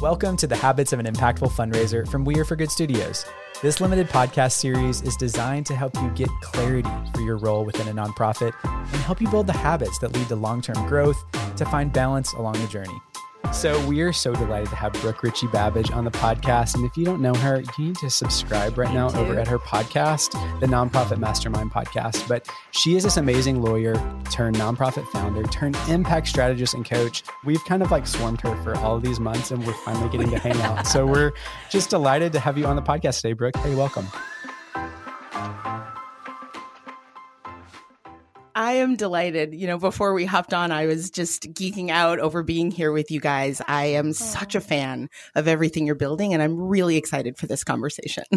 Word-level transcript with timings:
Welcome 0.00 0.36
to 0.36 0.46
the 0.46 0.54
Habits 0.54 0.92
of 0.92 1.00
an 1.00 1.06
Impactful 1.06 1.50
Fundraiser 1.50 2.08
from 2.08 2.24
We 2.24 2.38
Are 2.38 2.44
for 2.44 2.54
Good 2.54 2.70
Studios. 2.70 3.26
This 3.62 3.80
limited 3.80 4.08
podcast 4.08 4.52
series 4.52 5.02
is 5.02 5.16
designed 5.16 5.66
to 5.66 5.74
help 5.74 5.92
you 5.96 6.08
get 6.10 6.28
clarity 6.40 6.88
for 7.12 7.20
your 7.22 7.36
role 7.36 7.64
within 7.64 7.88
a 7.88 7.92
nonprofit 7.92 8.52
and 8.62 9.02
help 9.02 9.20
you 9.20 9.26
build 9.26 9.48
the 9.48 9.54
habits 9.54 9.98
that 9.98 10.12
lead 10.12 10.28
to 10.28 10.36
long 10.36 10.62
term 10.62 10.86
growth 10.86 11.20
to 11.56 11.64
find 11.64 11.92
balance 11.92 12.32
along 12.34 12.52
the 12.52 12.68
journey. 12.68 12.96
So 13.52 13.84
we 13.86 14.02
are 14.02 14.12
so 14.12 14.32
delighted 14.34 14.68
to 14.68 14.76
have 14.76 14.92
Brooke 14.92 15.22
Richie 15.24 15.48
Babbage 15.48 15.90
on 15.90 16.04
the 16.04 16.12
podcast. 16.12 16.76
And 16.76 16.84
if 16.84 16.96
you 16.96 17.04
don't 17.04 17.20
know 17.20 17.34
her, 17.34 17.60
you 17.60 17.86
need 17.86 17.96
to 17.96 18.08
subscribe 18.08 18.78
right 18.78 18.92
now 18.94 19.08
over 19.18 19.36
at 19.36 19.48
her 19.48 19.58
podcast, 19.58 20.32
the 20.60 20.66
Nonprofit 20.66 21.18
Mastermind 21.18 21.72
podcast. 21.72 22.28
But 22.28 22.48
she 22.70 22.94
is 22.94 23.02
this 23.02 23.16
amazing 23.16 23.60
lawyer 23.60 23.94
turned 24.30 24.56
nonprofit 24.56 25.08
founder, 25.08 25.42
turned 25.44 25.76
impact 25.88 26.28
strategist 26.28 26.74
and 26.74 26.84
coach. 26.84 27.24
We've 27.44 27.64
kind 27.64 27.82
of 27.82 27.90
like 27.90 28.06
swarmed 28.06 28.40
her 28.42 28.54
for 28.62 28.76
all 28.76 28.94
of 28.94 29.02
these 29.02 29.18
months 29.18 29.50
and 29.50 29.66
we're 29.66 29.72
finally 29.72 30.08
getting 30.08 30.30
to 30.30 30.38
hang 30.38 30.60
out. 30.62 30.86
So 30.86 31.04
we're 31.04 31.32
just 31.68 31.90
delighted 31.90 32.32
to 32.34 32.40
have 32.40 32.58
you 32.58 32.66
on 32.66 32.76
the 32.76 32.82
podcast 32.82 33.22
today, 33.22 33.32
Brooke. 33.32 33.56
Hey, 33.56 33.74
welcome. 33.74 34.06
I 38.68 38.72
am 38.72 38.96
delighted. 38.96 39.54
You 39.54 39.66
know, 39.66 39.78
before 39.78 40.12
we 40.12 40.26
hopped 40.26 40.52
on, 40.52 40.72
I 40.72 40.84
was 40.84 41.10
just 41.10 41.54
geeking 41.54 41.88
out 41.88 42.18
over 42.18 42.42
being 42.42 42.70
here 42.70 42.92
with 42.92 43.10
you 43.10 43.18
guys. 43.18 43.62
I 43.66 43.86
am 43.86 44.12
such 44.12 44.54
a 44.54 44.60
fan 44.60 45.08
of 45.34 45.48
everything 45.48 45.86
you're 45.86 45.94
building, 45.94 46.34
and 46.34 46.42
I'm 46.42 46.60
really 46.60 46.98
excited 46.98 47.38
for 47.38 47.46
this 47.46 47.64
conversation. 47.64 48.24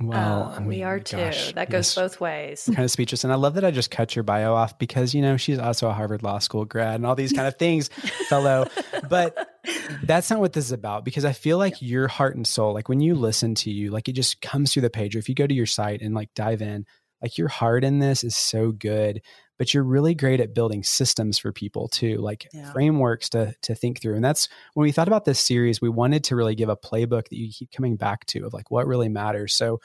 Well, 0.00 0.50
oh, 0.50 0.54
I 0.56 0.58
mean, 0.60 0.68
we 0.68 0.82
are 0.84 0.98
too. 0.98 1.18
Gosh, 1.18 1.52
that 1.52 1.68
goes 1.68 1.94
yes. 1.94 1.94
both 1.94 2.18
ways. 2.18 2.64
Kind 2.64 2.82
of 2.82 2.90
speechless. 2.90 3.24
And 3.24 3.32
I 3.32 3.36
love 3.36 3.56
that 3.56 3.64
I 3.64 3.70
just 3.70 3.90
cut 3.90 4.16
your 4.16 4.22
bio 4.22 4.54
off 4.54 4.78
because, 4.78 5.14
you 5.14 5.20
know, 5.20 5.36
she's 5.36 5.58
also 5.58 5.86
a 5.86 5.92
Harvard 5.92 6.22
Law 6.22 6.38
School 6.38 6.64
grad 6.64 6.94
and 6.94 7.04
all 7.04 7.14
these 7.14 7.34
kind 7.34 7.46
of 7.46 7.58
things, 7.58 7.88
fellow. 8.30 8.66
But 9.10 9.36
that's 10.02 10.30
not 10.30 10.40
what 10.40 10.54
this 10.54 10.64
is 10.64 10.72
about 10.72 11.04
because 11.04 11.26
I 11.26 11.34
feel 11.34 11.58
like 11.58 11.82
your 11.82 12.08
heart 12.08 12.36
and 12.36 12.46
soul, 12.46 12.72
like 12.72 12.88
when 12.88 13.00
you 13.00 13.14
listen 13.14 13.54
to 13.56 13.70
you, 13.70 13.90
like 13.90 14.08
it 14.08 14.14
just 14.14 14.40
comes 14.40 14.72
through 14.72 14.80
the 14.80 14.88
page. 14.88 15.14
Or 15.14 15.18
if 15.18 15.28
you 15.28 15.34
go 15.34 15.46
to 15.46 15.54
your 15.54 15.66
site 15.66 16.00
and 16.00 16.14
like 16.14 16.32
dive 16.34 16.62
in, 16.62 16.86
like 17.22 17.38
your 17.38 17.48
heart 17.48 17.84
in 17.84 17.98
this 17.98 18.24
is 18.24 18.36
so 18.36 18.72
good 18.72 19.22
but 19.62 19.72
you're 19.72 19.84
really 19.84 20.12
great 20.12 20.40
at 20.40 20.54
building 20.54 20.82
systems 20.82 21.38
for 21.38 21.52
people 21.52 21.86
too, 21.86 22.16
like 22.16 22.48
yeah. 22.52 22.72
frameworks 22.72 23.28
to 23.28 23.54
to 23.62 23.76
think 23.76 24.00
through. 24.00 24.16
And 24.16 24.24
that's 24.24 24.48
when 24.74 24.82
we 24.82 24.90
thought 24.90 25.06
about 25.06 25.24
this 25.24 25.38
series, 25.38 25.80
we 25.80 25.88
wanted 25.88 26.24
to 26.24 26.34
really 26.34 26.56
give 26.56 26.68
a 26.68 26.76
playbook 26.76 27.28
that 27.28 27.36
you 27.36 27.48
keep 27.52 27.70
coming 27.70 27.94
back 27.94 28.26
to 28.26 28.44
of 28.44 28.52
like 28.52 28.72
what 28.72 28.88
really 28.88 29.08
matters. 29.08 29.54
So 29.54 29.80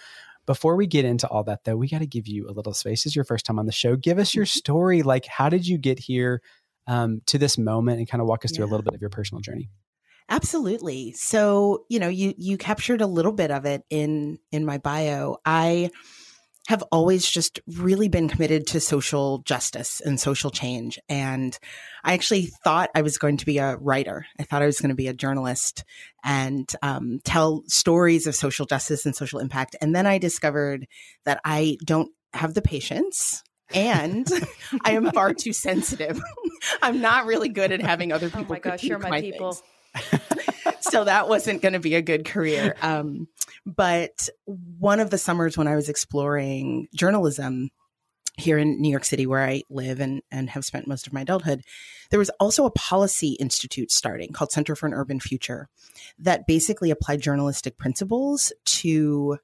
before 0.48 0.78
we 0.78 0.88
get 0.88 1.06
into 1.06 1.28
all 1.28 1.44
that 1.44 1.64
though, 1.64 1.76
we 1.76 1.88
got 1.88 2.00
to 2.00 2.08
give 2.08 2.28
you 2.28 2.50
a 2.50 2.54
little 2.54 2.74
space. 2.74 3.04
This 3.04 3.12
is 3.12 3.16
your 3.16 3.24
first 3.24 3.46
time 3.46 3.60
on 3.60 3.68
the 3.68 3.72
show. 3.72 3.96
Give 3.96 4.18
us 4.18 4.34
your 4.34 4.46
mm-hmm. 4.46 4.58
story. 4.58 5.02
Like 5.04 5.28
how 5.28 5.48
did 5.48 5.68
you 5.68 5.78
get 5.78 6.00
here 6.00 6.42
um, 6.88 7.22
to 7.28 7.38
this 7.38 7.56
moment 7.60 8.00
and 8.00 8.10
kind 8.10 8.22
of 8.22 8.28
walk 8.28 8.46
us 8.46 8.52
through 8.52 8.66
a 8.66 8.72
little 8.72 8.82
bit 8.82 8.96
of 8.96 9.02
your 9.02 9.12
personal 9.12 9.42
journey? 9.42 9.70
Absolutely. 10.28 11.12
So, 11.12 11.86
you 11.88 12.00
know, 12.00 12.10
you 12.10 12.34
you 12.36 12.58
captured 12.58 13.02
a 13.02 13.08
little 13.08 13.32
bit 13.32 13.52
of 13.52 13.66
it 13.66 13.84
in 13.92 14.40
in 14.52 14.66
my 14.66 14.80
bio. 14.80 15.38
I 15.46 15.92
have 16.68 16.84
always 16.92 17.26
just 17.26 17.62
really 17.66 18.10
been 18.10 18.28
committed 18.28 18.68
to 18.68 18.82
social 18.82 19.38
justice 19.40 20.02
and 20.02 20.20
social 20.20 20.50
change. 20.50 21.00
And 21.08 21.58
I 22.04 22.14
actually 22.14 22.48
thought 22.64 22.90
I 22.94 23.04
was 23.04 23.18
going 23.18 23.38
to 23.38 23.46
be 23.46 23.58
a 23.58 23.78
writer. 23.78 24.26
I 24.38 24.44
thought 24.44 24.62
I 24.62 24.66
was 24.66 24.82
going 24.82 24.90
to 24.90 24.96
be 24.96 25.08
a 25.08 25.14
journalist 25.14 25.86
and 26.26 26.70
um, 26.82 27.22
tell 27.24 27.64
stories 27.68 28.28
of 28.28 28.36
social 28.36 28.66
justice 28.66 29.06
and 29.06 29.16
social 29.16 29.40
impact. 29.40 29.78
And 29.80 29.96
then 29.96 30.06
I 30.06 30.18
discovered 30.18 30.88
that 31.24 31.40
I 31.46 31.78
don't 31.86 32.12
have 32.34 32.54
the 32.54 32.62
patience 32.62 33.44
and 33.74 34.28
I 34.84 34.92
am 34.92 35.10
far 35.12 35.34
too 35.34 35.54
sensitive. 35.54 36.22
I'm 36.82 37.00
not 37.00 37.28
really 37.28 37.50
good 37.50 37.72
at 37.72 37.82
having 37.82 38.12
other 38.12 38.28
people. 38.30 38.46
Oh 38.50 38.54
my 38.56 38.60
gosh, 38.60 38.84
you're 38.84 39.00
my, 39.00 39.10
my 39.10 39.22
people. 39.22 39.58
so 40.90 41.04
that 41.04 41.30
wasn't 41.30 41.62
going 41.62 41.74
to 41.74 41.80
be 41.80 41.96
a 41.96 42.02
good 42.02 42.26
career. 42.26 42.76
Um, 42.82 43.28
but 43.66 44.30
one 44.46 45.00
of 45.00 45.10
the 45.10 45.18
summers 45.18 45.58
when 45.58 45.68
I 45.68 45.76
was 45.76 45.90
exploring 45.90 46.88
journalism 46.96 47.70
here 48.38 48.58
in 48.58 48.80
New 48.80 48.90
York 48.90 49.04
City, 49.04 49.26
where 49.26 49.44
I 49.44 49.64
live 49.70 50.00
and, 50.00 50.22
and 50.32 50.50
have 50.52 50.64
spent 50.64 50.88
most 50.88 51.08
of 51.08 51.14
my 51.14 51.22
adulthood, 51.22 51.64
there 52.12 52.20
was 52.20 52.30
also 52.40 52.66
a 52.66 52.72
policy 52.72 53.34
institute 53.40 53.92
starting 53.92 54.32
called 54.32 54.52
Center 54.52 54.76
for 54.76 54.86
an 54.86 54.94
Urban 54.94 55.20
Future 55.20 55.68
that 56.20 56.48
basically 56.48 56.92
applied 56.92 57.22
journalistic 57.22 57.78
principles 57.78 58.54
to 58.66 59.38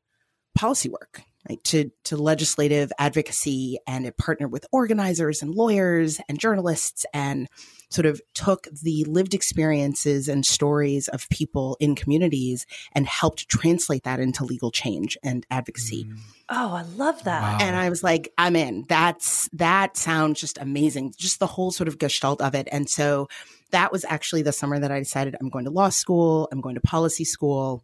policy 0.56 0.90
work 0.90 1.24
right, 1.50 1.64
to, 1.66 1.92
to 2.06 2.18
legislative 2.18 2.92
advocacy. 2.98 3.80
And 3.88 4.06
it 4.06 4.18
partnered 4.18 4.52
with 4.52 4.66
organizers 4.72 5.42
and 5.42 5.54
lawyers 5.54 6.20
and 6.28 6.40
journalists 6.40 7.06
and 7.14 7.48
sort 7.90 8.06
of 8.08 8.22
took 8.34 8.68
the 8.82 9.06
lived 9.06 9.34
experiences 9.34 10.28
and 10.28 10.46
stories 10.46 11.08
of 11.10 11.30
people 11.30 11.78
in 11.80 11.96
communities 11.96 12.66
and 12.94 13.06
helped 13.06 13.48
translate 13.50 14.04
that 14.04 14.20
into 14.20 14.44
legal 14.44 14.72
change 14.72 15.18
and 15.24 15.46
advocacy. 15.52 16.06
Mm. 16.06 16.18
Oh, 16.50 16.74
I 16.74 16.82
love 16.98 17.24
that. 17.24 17.42
Wow. 17.42 17.58
And 17.62 17.76
I 17.76 17.90
was 17.90 18.04
like, 18.04 18.34
I'm 18.38 18.56
in. 18.56 18.86
That's 18.90 19.48
that 19.54 19.96
sounds 19.96 20.40
just 20.42 20.58
amazing. 20.58 21.14
Just 21.18 21.40
the 21.40 21.48
whole 21.48 21.72
sort 21.72 21.88
of 21.88 22.00
gestalt 22.00 22.42
of 22.42 22.56
it. 22.56 22.68
And 22.72 22.90
so 22.90 23.28
that 23.72 23.92
was 23.92 24.06
actually 24.06 24.42
the 24.42 24.52
summer 24.52 24.80
that 24.80 24.92
I 24.92 25.00
decided 25.00 25.36
I'm 25.40 25.50
going 25.50 25.66
to 25.66 25.72
law 25.72 25.90
school, 25.90 26.48
I'm 26.52 26.62
going 26.62 26.76
to 26.76 26.82
policy 26.82 27.26
school. 27.26 27.84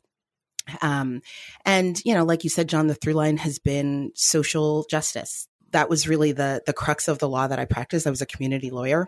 Um, 0.82 1.22
and 1.66 2.00
you 2.06 2.14
know, 2.14 2.24
like 2.24 2.44
you 2.44 2.50
said, 2.50 2.70
John, 2.70 2.88
the 2.88 2.96
through 2.96 3.14
line 3.14 3.38
has 3.38 3.60
been 3.60 4.12
social 4.16 4.86
justice. 4.90 5.48
That 5.72 5.90
was 5.90 6.08
really 6.08 6.32
the 6.32 6.62
the 6.66 6.74
crux 6.74 7.08
of 7.08 7.20
the 7.20 7.30
law 7.30 7.48
that 7.48 7.60
I 7.60 7.66
practiced. 7.66 8.08
I 8.08 8.10
was 8.10 8.22
a 8.22 8.26
community 8.26 8.72
lawyer. 8.72 9.08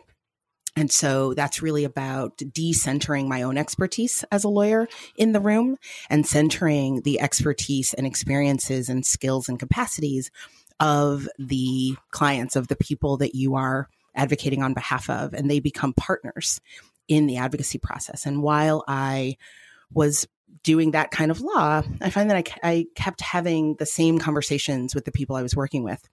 And 0.75 0.89
so 0.89 1.33
that's 1.33 1.61
really 1.61 1.83
about 1.83 2.37
decentering 2.37 3.27
my 3.27 3.41
own 3.41 3.57
expertise 3.57 4.23
as 4.31 4.45
a 4.45 4.49
lawyer 4.49 4.87
in 5.17 5.33
the 5.33 5.41
room 5.41 5.77
and 6.09 6.25
centering 6.25 7.01
the 7.01 7.19
expertise 7.19 7.93
and 7.93 8.07
experiences 8.07 8.87
and 8.87 9.05
skills 9.05 9.49
and 9.49 9.59
capacities 9.59 10.31
of 10.79 11.27
the 11.37 11.95
clients, 12.11 12.55
of 12.55 12.69
the 12.69 12.77
people 12.77 13.17
that 13.17 13.35
you 13.35 13.55
are 13.55 13.89
advocating 14.15 14.63
on 14.63 14.73
behalf 14.73 15.09
of. 15.09 15.33
And 15.33 15.51
they 15.51 15.59
become 15.59 15.93
partners 15.93 16.61
in 17.07 17.27
the 17.27 17.37
advocacy 17.37 17.77
process. 17.77 18.25
And 18.25 18.41
while 18.41 18.85
I 18.87 19.35
was 19.93 20.25
doing 20.63 20.91
that 20.91 21.11
kind 21.11 21.31
of 21.31 21.41
law, 21.41 21.81
I 22.01 22.09
find 22.09 22.29
that 22.29 22.37
I, 22.37 22.69
I 22.69 22.85
kept 22.95 23.21
having 23.21 23.75
the 23.79 23.85
same 23.85 24.19
conversations 24.19 24.93
with 24.93 25.05
the 25.05 25.11
people 25.11 25.35
I 25.35 25.43
was 25.43 25.55
working 25.55 25.83
with 25.83 26.07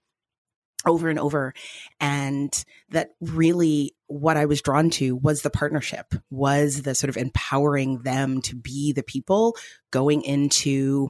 over 0.85 1.09
and 1.09 1.19
over. 1.19 1.53
And 1.99 2.51
that 2.89 3.09
really 3.19 3.95
what 4.07 4.37
I 4.37 4.45
was 4.45 4.61
drawn 4.61 4.89
to 4.91 5.15
was 5.15 5.41
the 5.41 5.49
partnership, 5.49 6.13
was 6.29 6.83
the 6.83 6.95
sort 6.95 7.09
of 7.09 7.17
empowering 7.17 7.99
them 8.03 8.41
to 8.43 8.55
be 8.55 8.93
the 8.93 9.03
people 9.03 9.55
going 9.91 10.21
into 10.23 11.09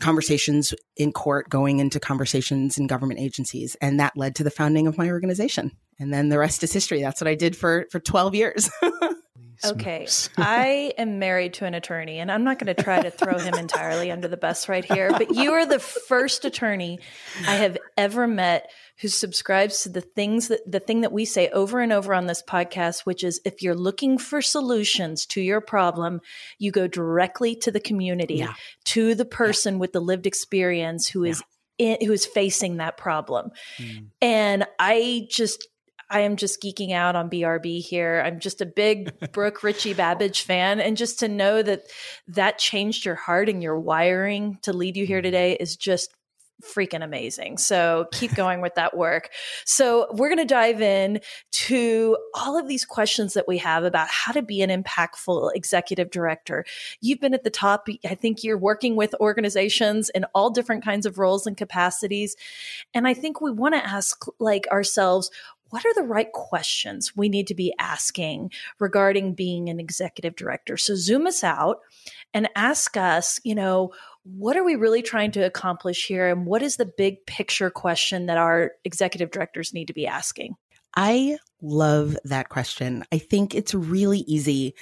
conversations 0.00 0.74
in 0.96 1.12
court, 1.12 1.48
going 1.48 1.80
into 1.80 1.98
conversations 1.98 2.78
in 2.78 2.86
government 2.86 3.20
agencies. 3.20 3.76
And 3.80 3.98
that 3.98 4.16
led 4.16 4.36
to 4.36 4.44
the 4.44 4.50
founding 4.50 4.86
of 4.86 4.98
my 4.98 5.10
organization. 5.10 5.72
And 5.98 6.12
then 6.12 6.28
the 6.28 6.38
rest 6.38 6.62
is 6.62 6.72
history. 6.72 7.00
That's 7.00 7.20
what 7.20 7.28
I 7.28 7.34
did 7.34 7.56
for, 7.56 7.86
for 7.90 7.98
12 7.98 8.34
years. 8.34 8.70
Okay. 9.64 10.06
I 10.38 10.92
am 10.98 11.18
married 11.18 11.54
to 11.54 11.64
an 11.64 11.74
attorney, 11.74 12.18
and 12.18 12.30
I'm 12.30 12.44
not 12.44 12.58
going 12.58 12.74
to 12.74 12.82
try 12.82 13.00
to 13.00 13.10
throw 13.10 13.38
him 13.38 13.54
entirely 13.54 14.10
under 14.10 14.28
the 14.28 14.36
bus 14.36 14.68
right 14.68 14.84
here, 14.84 15.10
but 15.10 15.34
you 15.34 15.52
are 15.52 15.66
the 15.66 15.78
first 15.78 16.44
attorney 16.44 16.98
I 17.46 17.56
have 17.56 17.78
ever 17.96 18.26
met 18.26 18.70
who 18.98 19.08
subscribes 19.08 19.82
to 19.82 19.88
the 19.88 20.00
things 20.00 20.48
that 20.48 20.60
the 20.70 20.80
thing 20.80 21.02
that 21.02 21.12
we 21.12 21.24
say 21.24 21.48
over 21.50 21.80
and 21.80 21.92
over 21.92 22.12
on 22.12 22.26
this 22.26 22.42
podcast, 22.42 23.00
which 23.00 23.22
is 23.22 23.40
if 23.44 23.62
you're 23.62 23.74
looking 23.74 24.18
for 24.18 24.42
solutions 24.42 25.24
to 25.26 25.40
your 25.40 25.60
problem, 25.60 26.20
you 26.58 26.72
go 26.72 26.86
directly 26.86 27.54
to 27.56 27.70
the 27.70 27.80
community, 27.80 28.36
yeah. 28.36 28.54
to 28.84 29.14
the 29.14 29.24
person 29.24 29.74
yeah. 29.74 29.80
with 29.80 29.92
the 29.92 30.00
lived 30.00 30.26
experience 30.26 31.08
who 31.08 31.24
is 31.24 31.42
yeah. 31.78 31.96
in, 31.96 32.06
who 32.06 32.12
is 32.12 32.26
facing 32.26 32.78
that 32.78 32.96
problem. 32.96 33.50
Mm. 33.78 34.06
And 34.20 34.66
I 34.78 35.26
just 35.30 35.68
I 36.10 36.20
am 36.20 36.36
just 36.36 36.62
geeking 36.62 36.92
out 36.92 37.16
on 37.16 37.30
BRB 37.30 37.82
here. 37.84 38.22
I'm 38.24 38.40
just 38.40 38.60
a 38.60 38.66
big 38.66 39.12
Brooke 39.32 39.62
Richie 39.62 39.94
Babbage 39.94 40.42
fan. 40.42 40.80
And 40.80 40.96
just 40.96 41.18
to 41.20 41.28
know 41.28 41.62
that 41.62 41.82
that 42.28 42.58
changed 42.58 43.04
your 43.04 43.14
heart 43.14 43.48
and 43.48 43.62
your 43.62 43.78
wiring 43.78 44.58
to 44.62 44.72
lead 44.72 44.96
you 44.96 45.06
here 45.06 45.18
mm-hmm. 45.18 45.24
today 45.24 45.56
is 45.58 45.76
just 45.76 46.14
freaking 46.62 47.04
amazing. 47.04 47.58
So 47.58 48.06
keep 48.12 48.34
going 48.34 48.60
with 48.60 48.74
that 48.74 48.96
work. 48.96 49.30
So 49.64 50.08
we're 50.12 50.28
going 50.28 50.38
to 50.38 50.44
dive 50.44 50.80
in 50.80 51.20
to 51.52 52.16
all 52.34 52.58
of 52.58 52.66
these 52.66 52.84
questions 52.84 53.34
that 53.34 53.46
we 53.46 53.58
have 53.58 53.84
about 53.84 54.08
how 54.08 54.32
to 54.32 54.42
be 54.42 54.62
an 54.62 54.70
impactful 54.82 55.52
executive 55.54 56.10
director. 56.10 56.64
You've 57.00 57.20
been 57.20 57.34
at 57.34 57.44
the 57.44 57.50
top. 57.50 57.86
I 58.04 58.14
think 58.14 58.42
you're 58.42 58.58
working 58.58 58.96
with 58.96 59.14
organizations 59.20 60.10
in 60.10 60.24
all 60.34 60.50
different 60.50 60.84
kinds 60.84 61.06
of 61.06 61.18
roles 61.18 61.46
and 61.46 61.56
capacities. 61.56 62.34
And 62.92 63.06
I 63.06 63.14
think 63.14 63.40
we 63.40 63.52
want 63.52 63.74
to 63.74 63.86
ask 63.86 64.24
like 64.40 64.66
ourselves, 64.72 65.30
what 65.70 65.84
are 65.84 65.94
the 65.94 66.02
right 66.02 66.32
questions 66.32 67.16
we 67.16 67.28
need 67.28 67.46
to 67.48 67.54
be 67.54 67.74
asking 67.78 68.50
regarding 68.78 69.34
being 69.34 69.68
an 69.68 69.80
executive 69.80 70.36
director? 70.36 70.76
So 70.76 70.94
zoom 70.94 71.26
us 71.26 71.44
out 71.44 71.80
and 72.32 72.48
ask 72.56 72.96
us, 72.96 73.40
you 73.44 73.54
know, 73.54 73.92
what 74.24 74.56
are 74.56 74.64
we 74.64 74.76
really 74.76 75.02
trying 75.02 75.30
to 75.32 75.40
accomplish 75.40 76.06
here? 76.06 76.28
And 76.28 76.46
what 76.46 76.62
is 76.62 76.76
the 76.76 76.86
big 76.86 77.24
picture 77.26 77.70
question 77.70 78.26
that 78.26 78.38
our 78.38 78.72
executive 78.84 79.30
directors 79.30 79.72
need 79.72 79.86
to 79.86 79.94
be 79.94 80.06
asking? 80.06 80.56
I 80.96 81.38
love 81.62 82.16
that 82.24 82.48
question. 82.48 83.04
I 83.12 83.18
think 83.18 83.54
it's 83.54 83.74
really 83.74 84.20
easy 84.20 84.74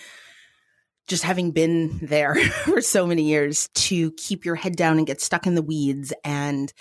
just 1.06 1.22
having 1.22 1.52
been 1.52 1.98
there 2.02 2.34
for 2.64 2.80
so 2.80 3.06
many 3.06 3.22
years 3.22 3.68
to 3.74 4.10
keep 4.12 4.44
your 4.44 4.56
head 4.56 4.76
down 4.76 4.98
and 4.98 5.06
get 5.06 5.20
stuck 5.20 5.46
in 5.46 5.54
the 5.54 5.62
weeds 5.62 6.12
and 6.24 6.72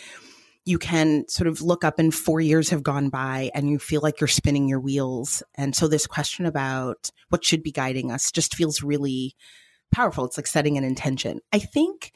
you 0.66 0.80
can 0.80 1.28
sort 1.28 1.48
of 1.48 1.62
look 1.62 1.84
up 1.84 2.00
and 2.00 2.14
four 2.14 2.42
years 2.42 2.72
have 2.72 2.82
gone 2.82 3.10
by 3.10 3.52
and 3.54 3.70
you 3.70 3.78
feel 3.78 4.02
like 4.02 4.20
you're 4.20 4.28
spinning 4.28 4.68
your 4.68 4.80
wheels. 4.80 5.44
And 5.54 5.76
so 5.76 5.88
this 5.88 6.08
question 6.08 6.48
about 6.48 7.12
what 7.30 7.46
should 7.46 7.62
be 7.62 7.72
guiding 7.72 8.12
us 8.12 8.32
just 8.32 8.56
feels 8.56 8.82
really 8.82 9.36
powerful. 9.92 10.26
It's 10.26 10.38
like 10.38 10.48
setting 10.48 10.76
an 10.78 10.84
intention. 10.84 11.40
I 11.54 11.60
think, 11.60 12.12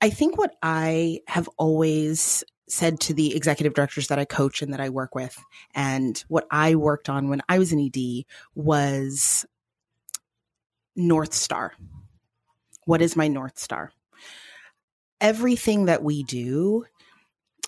I 0.00 0.08
think 0.08 0.38
what 0.38 0.56
I 0.62 1.20
have 1.28 1.48
always 1.58 2.42
said 2.66 2.98
to 2.98 3.12
the 3.12 3.36
executive 3.36 3.74
directors 3.74 4.08
that 4.08 4.18
I 4.18 4.24
coach 4.24 4.62
and 4.62 4.72
that 4.72 4.80
I 4.80 4.88
work 4.88 5.14
with, 5.14 5.38
and 5.74 6.22
what 6.28 6.46
I 6.50 6.76
worked 6.76 7.10
on 7.10 7.28
when 7.28 7.42
I 7.46 7.58
was 7.58 7.72
an 7.72 7.78
ED 7.78 8.24
was 8.54 9.44
North 10.96 11.34
Star. 11.34 11.72
What 12.86 13.02
is 13.02 13.16
my 13.16 13.28
North 13.28 13.58
Star? 13.58 13.92
Everything 15.20 15.86
that 15.86 16.02
we 16.02 16.22
do 16.22 16.86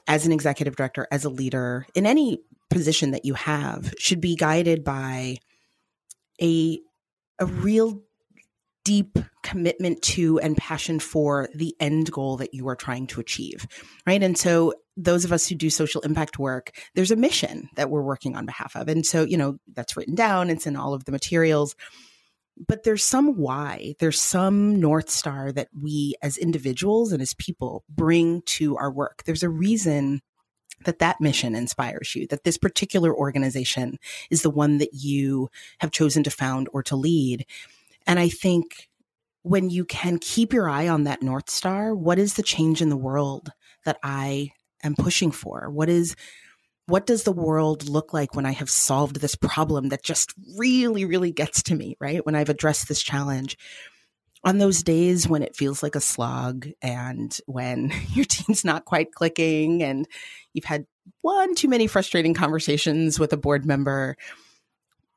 as 0.06 0.26
an 0.26 0.32
executive 0.32 0.76
director, 0.76 1.06
as 1.11 1.25
a 1.25 1.31
leader, 1.31 1.87
in 1.94 2.06
any 2.06 2.41
position 2.70 3.12
that 3.12 3.25
you 3.25 3.35
have, 3.35 3.94
should 3.99 4.20
be 4.20 4.37
guided 4.37 4.85
by 4.85 5.37
a 6.41 6.79
a 7.38 7.47
real 7.47 8.03
deep 8.85 9.19
commitment 9.43 10.00
to 10.00 10.38
and 10.38 10.56
passion 10.56 11.00
for 11.00 11.49
the 11.55 11.75
end 11.81 12.11
goal 12.12 12.37
that 12.37 12.55
you 12.55 12.69
are 12.69 12.76
trying 12.76 13.06
to 13.08 13.20
achieve. 13.20 13.67
Right. 14.06 14.23
And 14.23 14.38
so 14.38 14.75
those 14.97 15.25
of 15.25 15.32
us 15.32 15.49
who 15.49 15.56
do 15.56 15.70
social 15.70 16.00
impact 16.03 16.38
work, 16.38 16.70
there's 16.94 17.11
a 17.11 17.17
mission 17.17 17.69
that 17.75 17.91
we're 17.91 18.02
working 18.02 18.37
on 18.37 18.47
behalf 18.47 18.76
of. 18.76 18.88
And 18.88 19.05
so, 19.05 19.25
you 19.25 19.37
know, 19.37 19.59
that's 19.75 19.97
written 19.97 20.14
down, 20.14 20.50
it's 20.50 20.69
in 20.69 20.76
all 20.76 20.94
of 20.94 21.05
the 21.05 21.12
materials. 21.12 21.75
But 22.69 22.85
there's 22.85 23.05
some 23.05 23.37
why, 23.37 23.94
there's 23.99 24.20
some 24.20 24.81
North 24.81 25.11
Star 25.11 25.53
that 25.53 25.69
we 25.79 26.14
as 26.23 26.38
individuals 26.38 27.12
and 27.12 27.20
as 27.20 27.35
people 27.35 27.85
bring 27.88 28.43
to 28.47 28.76
our 28.76 28.91
work. 28.91 29.25
There's 29.25 29.43
a 29.43 29.50
reason 29.50 30.23
that 30.85 30.99
that 30.99 31.20
mission 31.20 31.55
inspires 31.55 32.14
you, 32.14 32.26
that 32.29 32.44
this 32.44 32.58
particular 32.58 33.14
organization 33.14 33.99
is 34.31 34.43
the 34.43 34.50
one 34.50 34.79
that 34.79 34.94
you 34.94 35.49
have 35.81 35.91
chosen 35.91 36.23
to 36.25 36.31
found 36.31 36.69
or 36.73 36.82
to 36.85 36.97
lead. 36.97 37.47
And 38.06 38.19
I 38.19 38.29
think 38.29 38.88
when 39.43 39.70
you 39.70 39.85
can 39.85 40.19
keep 40.19 40.52
your 40.52 40.69
eye 40.69 40.88
on 40.88 41.05
that 41.05 41.23
North 41.23 41.50
Star, 41.50 41.94
what 41.94 42.19
is 42.19 42.35
the 42.35 42.43
change 42.43 42.82
in 42.82 42.88
the 42.88 42.97
world 42.97 43.50
that 43.85 43.99
I 44.02 44.50
am 44.82 44.94
pushing 44.94 45.31
for? 45.31 45.70
What 45.70 45.88
is 45.88 46.17
what 46.87 47.06
does 47.06 47.25
the 47.25 47.33
world 47.33 47.88
look 47.88 48.12
like 48.12 48.35
when 48.35 48.47
I 48.47 48.53
have 48.53 48.71
solved 48.71 49.21
this 49.21 49.35
problem 49.35 49.88
that 49.88 50.05
just 50.05 50.33
really, 50.56 51.05
really 51.05 51.33
gets 51.33 51.62
to 51.65 51.75
me, 51.75 51.97
right? 52.00 52.25
When 52.25 52.35
I've 52.37 52.49
addressed 52.49 52.88
this 52.88 53.03
challenge. 53.03 53.59
On 54.44 54.59
those 54.59 54.85
days 54.85 55.29
when 55.29 55.43
it 55.43 55.56
feels 55.56 55.83
like 55.83 55.97
a 55.97 56.00
slog 56.00 56.69
and 56.81 57.37
when 57.47 57.93
your 58.12 58.25
team's 58.25 58.65
not 58.65 58.85
quite 58.85 59.12
clicking 59.12 59.83
and 59.83 60.06
you've 60.53 60.65
had 60.65 60.87
one 61.21 61.56
too 61.56 61.69
many 61.69 61.88
frustrating 61.88 62.35
conversations 62.35 63.19
with 63.19 63.33
a 63.33 63.37
board 63.37 63.67
member, 63.67 64.17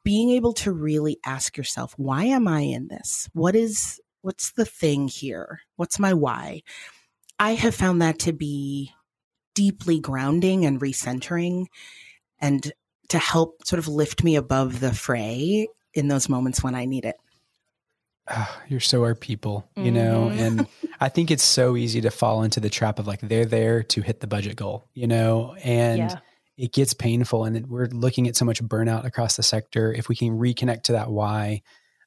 being 0.03 0.31
able 0.31 0.53
to 0.53 0.71
really 0.71 1.19
ask 1.23 1.57
yourself, 1.57 1.93
why 1.97 2.23
am 2.23 2.47
I 2.47 2.61
in 2.61 2.87
this? 2.87 3.29
What 3.33 3.55
is, 3.55 4.01
what's 4.21 4.53
the 4.53 4.65
thing 4.65 5.07
here? 5.07 5.61
What's 5.75 5.99
my 5.99 6.15
why? 6.15 6.63
I 7.37 7.53
have 7.53 7.75
found 7.75 8.01
that 8.01 8.19
to 8.19 8.33
be 8.33 8.91
deeply 9.59 9.99
grounding 9.99 10.65
and 10.65 10.79
recentering 10.79 11.65
and 12.39 12.71
to 13.09 13.19
help 13.19 13.65
sort 13.65 13.79
of 13.79 13.89
lift 13.89 14.23
me 14.23 14.37
above 14.37 14.79
the 14.79 14.93
fray 14.93 15.67
in 15.93 16.07
those 16.07 16.29
moments 16.29 16.63
when 16.63 16.75
I 16.75 16.85
need 16.85 17.03
it. 17.03 17.17
Oh, 18.31 18.61
you're 18.69 18.79
so 18.79 19.03
our 19.03 19.15
people, 19.15 19.67
you 19.75 19.91
know, 19.91 20.29
mm-hmm. 20.31 20.39
and 20.39 20.67
I 21.01 21.09
think 21.09 21.29
it's 21.29 21.43
so 21.43 21.75
easy 21.75 21.99
to 22.01 22.09
fall 22.09 22.43
into 22.43 22.61
the 22.61 22.69
trap 22.69 22.99
of 22.99 23.07
like 23.07 23.19
they're 23.19 23.43
there 23.43 23.83
to 23.83 24.01
hit 24.01 24.21
the 24.21 24.27
budget 24.27 24.55
goal, 24.55 24.87
you 24.93 25.07
know, 25.07 25.57
and 25.61 25.97
yeah 25.97 26.19
it 26.59 26.73
gets 26.73 26.93
painful 26.93 27.45
and 27.45 27.67
we're 27.67 27.87
looking 27.87 28.27
at 28.27 28.35
so 28.35 28.43
much 28.43 28.61
burnout 28.61 29.05
across 29.05 29.37
the 29.37 29.43
sector 29.43 29.93
if 29.93 30.09
we 30.09 30.15
can 30.15 30.37
reconnect 30.37 30.83
to 30.83 30.91
that 30.91 31.09
why 31.09 31.61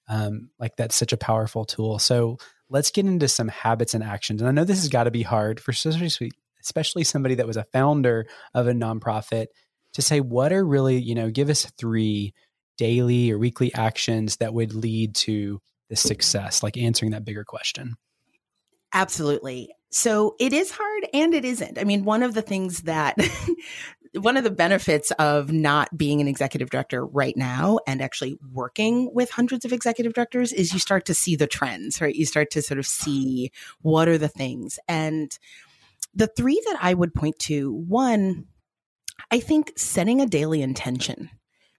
um, 0.09 0.51
like 0.61 0.77
that's 0.77 0.95
such 0.95 1.15
a 1.15 1.17
powerful 1.17 1.65
tool 1.65 1.99
so 1.99 2.37
let's 2.69 2.91
get 2.91 3.07
into 3.07 3.27
some 3.29 3.49
habits 3.49 3.95
and 3.95 4.05
actions 4.05 4.43
and 4.43 4.49
i 4.49 4.53
know 4.53 4.65
this 4.65 4.81
has 4.81 4.91
got 4.91 5.05
to 5.05 5.11
be 5.11 5.23
hard 5.23 5.59
for 5.59 5.71
especially 5.71 6.31
especially 6.63 7.05
somebody 7.05 7.35
that 7.35 7.47
was 7.47 7.57
a 7.57 7.65
founder 7.65 8.27
of 8.55 8.67
a 8.67 8.73
nonprofit 8.73 9.47
to 9.95 10.03
say 10.03 10.21
what 10.21 10.53
are 10.53 10.65
really 10.65 11.01
you 11.01 11.15
know 11.15 11.31
give 11.31 11.51
us 11.51 11.71
three 11.79 12.35
daily 12.79 13.31
or 13.31 13.39
weekly 13.39 13.73
actions 13.75 14.37
that 14.37 14.55
would 14.55 14.75
lead 14.75 15.15
to 15.15 15.61
the 15.91 15.97
success 15.97 16.63
like 16.63 16.77
answering 16.77 17.13
that 17.13 17.25
bigger 17.25 17.45
question 17.45 17.97
Absolutely. 18.93 19.71
So 19.91 20.37
it 20.39 20.53
is 20.53 20.71
hard 20.71 21.07
and 21.13 21.35
it 21.35 21.45
isn't. 21.45 21.79
I 21.79 21.85
mean, 21.85 22.05
one 22.05 22.23
of 22.23 22.35
the 22.35 22.43
things 22.43 22.83
that 22.83 23.17
one 24.15 24.37
of 24.37 24.45
the 24.45 24.51
benefits 24.51 25.11
of 25.13 25.51
not 25.51 25.97
being 25.97 26.21
an 26.21 26.29
executive 26.29 26.71
director 26.71 27.05
right 27.05 27.37
now 27.37 27.79
and 27.87 28.03
actually 28.03 28.39
working 28.53 29.13
with 29.15 29.31
hundreds 29.31 29.65
of 29.65 29.73
executive 29.73 30.13
directors 30.13 30.53
is 30.53 30.73
you 30.73 30.79
start 30.79 31.07
to 31.07 31.15
see 31.15 31.37
the 31.37 31.47
trends, 31.47 32.01
right? 32.01 32.15
You 32.15 32.27
start 32.27 32.51
to 32.51 32.63
sort 32.63 32.79
of 32.79 32.87
see 32.87 33.51
what 33.81 34.09
are 34.09 34.19
the 34.19 34.29
things. 34.29 34.79
And 34.89 35.37
the 36.15 36.27
three 36.27 36.61
that 36.67 36.79
I 36.81 36.95
would 36.95 37.15
point 37.15 37.39
to 37.41 37.73
one, 37.73 38.47
I 39.31 39.41
think 39.41 39.73
setting 39.77 40.21
a 40.21 40.27
daily 40.27 40.63
intention 40.63 41.31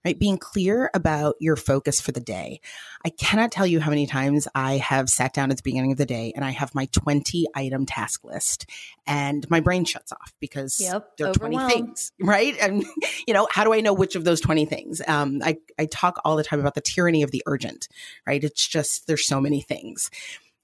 right? 0.04 0.18
Being 0.18 0.38
clear 0.38 0.90
about 0.94 1.36
your 1.40 1.56
focus 1.56 2.00
for 2.00 2.12
the 2.12 2.20
day. 2.20 2.60
I 3.04 3.10
cannot 3.10 3.50
tell 3.50 3.66
you 3.66 3.80
how 3.80 3.90
many 3.90 4.06
times 4.06 4.46
I 4.54 4.76
have 4.76 5.08
sat 5.08 5.32
down 5.32 5.50
at 5.50 5.56
the 5.56 5.62
beginning 5.62 5.92
of 5.92 5.98
the 5.98 6.06
day 6.06 6.32
and 6.36 6.44
I 6.44 6.50
have 6.50 6.74
my 6.74 6.86
20 6.86 7.46
item 7.54 7.86
task 7.86 8.22
list 8.22 8.66
and 9.06 9.48
my 9.48 9.60
brain 9.60 9.84
shuts 9.84 10.12
off 10.12 10.34
because 10.40 10.78
yep, 10.80 11.16
there 11.16 11.30
are 11.30 11.34
20 11.34 11.58
things, 11.70 12.12
right? 12.20 12.54
And, 12.60 12.84
you 13.26 13.32
know, 13.32 13.48
how 13.50 13.64
do 13.64 13.72
I 13.72 13.80
know 13.80 13.94
which 13.94 14.14
of 14.14 14.24
those 14.24 14.40
20 14.40 14.66
things? 14.66 15.00
Um, 15.06 15.40
I, 15.42 15.56
I 15.78 15.86
talk 15.86 16.20
all 16.24 16.36
the 16.36 16.44
time 16.44 16.60
about 16.60 16.74
the 16.74 16.82
tyranny 16.82 17.22
of 17.22 17.30
the 17.30 17.42
urgent, 17.46 17.88
right? 18.26 18.42
It's 18.42 18.66
just, 18.66 19.06
there's 19.06 19.26
so 19.26 19.40
many 19.40 19.62
things. 19.62 20.10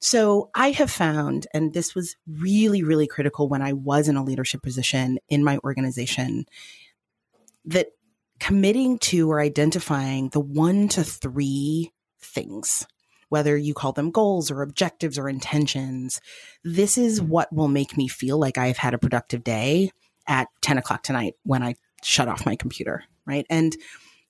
So 0.00 0.50
I 0.55 0.70
have 0.70 0.91
found, 0.91 1.47
and 1.52 1.75
this 1.75 1.94
was 1.94 2.17
really, 2.26 2.82
really 2.82 3.06
critical 3.06 3.49
when 3.49 3.61
I 3.61 3.75
was 3.75 4.08
in 4.08 4.17
a 4.17 4.25
leadership 4.25 4.62
position 4.62 5.19
in 5.29 5.44
my 5.44 5.58
organization, 5.58 6.47
that 7.67 7.88
committing 8.38 8.99
to 8.99 9.31
or 9.31 9.41
identifying 9.41 10.31
the 10.31 10.41
one 10.41 10.88
to 10.88 11.05
three 11.05 11.92
things, 12.19 12.87
whether 13.28 13.57
you 13.57 13.75
call 13.75 13.92
them 13.92 14.11
goals 14.11 14.50
or 14.50 14.62
objectives 14.62 15.19
or 15.19 15.28
intentions. 15.28 16.21
This 16.64 16.97
is 16.97 17.21
what 17.21 17.52
will 17.52 17.69
make 17.69 17.97
me 17.99 18.09
feel 18.09 18.38
like 18.38 18.57
I've 18.57 18.78
had 18.78 18.95
a 18.95 18.99
productive 18.99 19.45
day 19.45 19.90
at 20.26 20.49
10 20.62 20.78
o'clock 20.78 21.02
tonight 21.02 21.35
when 21.42 21.62
I 21.62 21.75
shut 22.02 22.28
off 22.28 22.47
my 22.47 22.57
computer, 22.57 23.04
right? 23.26 23.47
And 23.50 23.76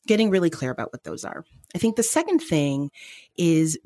getting 0.06 0.30
really 0.30 0.50
clear 0.50 0.72
about 0.72 0.92
what 0.92 1.04
those 1.04 1.24
are. 1.24 1.44
I 1.74 1.78
think 1.78 1.94
the 1.94 2.02
second 2.02 2.40
thing 2.40 2.90
is 3.36 3.78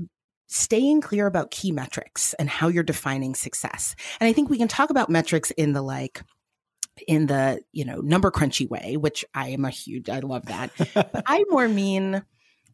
staying 0.47 1.01
clear 1.01 1.27
about 1.27 1.51
key 1.51 1.73
metrics 1.73 2.35
and 2.35 2.49
how 2.49 2.69
you're 2.69 2.83
defining 2.83 3.35
success. 3.35 3.97
And 4.21 4.29
I 4.29 4.33
think 4.33 4.51
we 4.51 4.59
can 4.59 4.69
talk 4.69 4.91
about 4.91 5.11
metrics 5.11 5.51
in 5.53 5.73
the 5.73 5.83
like, 5.83 6.23
in 7.09 7.27
the 7.27 7.61
you 7.73 7.85
know 7.85 8.01
number 8.01 8.31
crunchy 8.31 8.69
way 8.69 8.97
which 8.97 9.25
i 9.35 9.49
am 9.49 9.65
a 9.65 9.71
huge 9.71 10.09
i 10.09 10.21
love 10.21 10.47
that 10.47 10.71
but 10.95 11.23
i 11.27 11.45
more 11.51 11.69
mean 11.69 12.23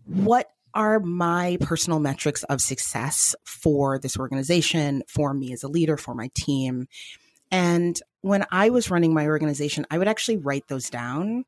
what 0.04 0.50
are 0.74 1.00
my 1.00 1.56
personal 1.60 2.00
metrics 2.00 2.42
of 2.44 2.60
success 2.60 3.34
for 3.44 3.98
this 3.98 4.18
organization 4.18 5.02
for 5.08 5.32
me 5.32 5.52
as 5.52 5.62
a 5.62 5.68
leader 5.68 5.96
for 5.96 6.14
my 6.14 6.30
team 6.34 6.86
and 7.50 8.00
when 8.20 8.44
i 8.50 8.68
was 8.68 8.90
running 8.90 9.14
my 9.14 9.26
organization 9.26 9.86
i 9.90 9.98
would 9.98 10.08
actually 10.08 10.36
write 10.36 10.68
those 10.68 10.90
down 10.90 11.44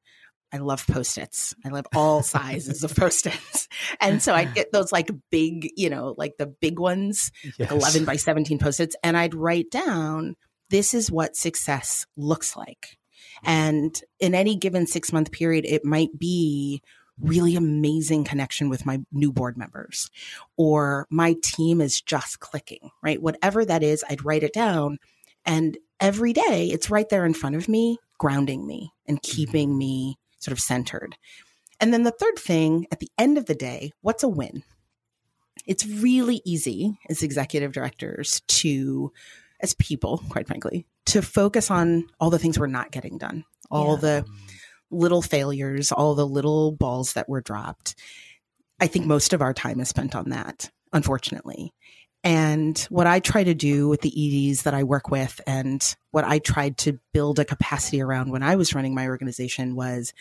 I 0.52 0.58
love 0.58 0.86
post-its. 0.86 1.54
I 1.64 1.68
love 1.70 1.86
all 1.94 2.22
sizes 2.22 2.84
of 2.84 2.94
post-its. 2.94 3.68
And 4.00 4.22
so 4.22 4.34
I'd 4.34 4.54
get 4.54 4.72
those 4.72 4.92
like 4.92 5.10
big, 5.30 5.70
you 5.76 5.88
know, 5.88 6.14
like 6.18 6.36
the 6.36 6.46
big 6.46 6.78
ones, 6.78 7.30
yes. 7.42 7.58
like 7.58 7.70
11 7.70 8.04
by 8.04 8.16
17 8.16 8.58
post-its. 8.58 8.96
And 9.02 9.16
I'd 9.16 9.34
write 9.34 9.70
down 9.70 10.36
this 10.70 10.94
is 10.94 11.10
what 11.10 11.36
success 11.36 12.06
looks 12.16 12.56
like. 12.56 12.98
And 13.44 13.98
in 14.20 14.34
any 14.34 14.56
given 14.56 14.86
six 14.86 15.12
month 15.12 15.32
period, 15.32 15.64
it 15.64 15.84
might 15.84 16.18
be 16.18 16.82
really 17.20 17.56
amazing 17.56 18.24
connection 18.24 18.68
with 18.68 18.86
my 18.86 19.00
new 19.12 19.32
board 19.32 19.56
members 19.56 20.10
or 20.56 21.06
my 21.10 21.36
team 21.42 21.80
is 21.80 22.00
just 22.00 22.40
clicking, 22.40 22.90
right? 23.02 23.22
Whatever 23.22 23.64
that 23.64 23.82
is, 23.82 24.04
I'd 24.08 24.24
write 24.24 24.42
it 24.42 24.52
down. 24.52 24.98
And 25.44 25.76
every 26.00 26.32
day 26.32 26.68
it's 26.72 26.90
right 26.90 27.08
there 27.08 27.24
in 27.24 27.34
front 27.34 27.56
of 27.56 27.68
me, 27.68 27.98
grounding 28.18 28.66
me 28.66 28.92
and 29.06 29.22
keeping 29.22 29.70
mm-hmm. 29.70 29.78
me 29.78 30.18
sort 30.42 30.52
of 30.52 30.60
centered. 30.60 31.16
And 31.80 31.92
then 31.92 32.02
the 32.02 32.10
third 32.10 32.38
thing 32.38 32.86
at 32.92 33.00
the 33.00 33.10
end 33.18 33.38
of 33.38 33.46
the 33.46 33.54
day, 33.54 33.92
what's 34.02 34.22
a 34.22 34.28
win? 34.28 34.62
It's 35.66 35.86
really 35.86 36.42
easy 36.44 36.98
as 37.08 37.22
executive 37.22 37.72
directors 37.72 38.40
to 38.48 39.12
as 39.60 39.74
people, 39.74 40.22
quite 40.28 40.46
frankly, 40.46 40.86
to 41.06 41.22
focus 41.22 41.70
on 41.70 42.06
all 42.18 42.30
the 42.30 42.38
things 42.38 42.58
we're 42.58 42.66
not 42.66 42.90
getting 42.90 43.18
done, 43.18 43.44
all 43.70 43.94
yeah. 43.94 44.00
the 44.00 44.24
little 44.90 45.22
failures, 45.22 45.92
all 45.92 46.14
the 46.14 46.26
little 46.26 46.72
balls 46.72 47.12
that 47.12 47.28
were 47.28 47.40
dropped. 47.40 47.94
I 48.80 48.88
think 48.88 49.06
most 49.06 49.32
of 49.32 49.40
our 49.40 49.54
time 49.54 49.80
is 49.80 49.88
spent 49.88 50.14
on 50.14 50.30
that. 50.30 50.70
unfortunately. 50.92 51.72
And 52.24 52.78
what 52.88 53.06
I 53.06 53.18
try 53.18 53.42
to 53.42 53.54
do 53.54 53.88
with 53.88 54.00
the 54.00 54.50
EDs 54.50 54.62
that 54.62 54.74
I 54.74 54.84
work 54.84 55.10
with 55.10 55.40
and 55.46 55.82
what 56.12 56.24
I 56.24 56.38
tried 56.38 56.78
to 56.78 56.98
build 57.12 57.38
a 57.38 57.44
capacity 57.44 58.00
around 58.00 58.30
when 58.30 58.44
I 58.44 58.54
was 58.56 58.74
running 58.74 58.94
my 58.94 59.08
organization 59.08 59.74
was 59.74 60.12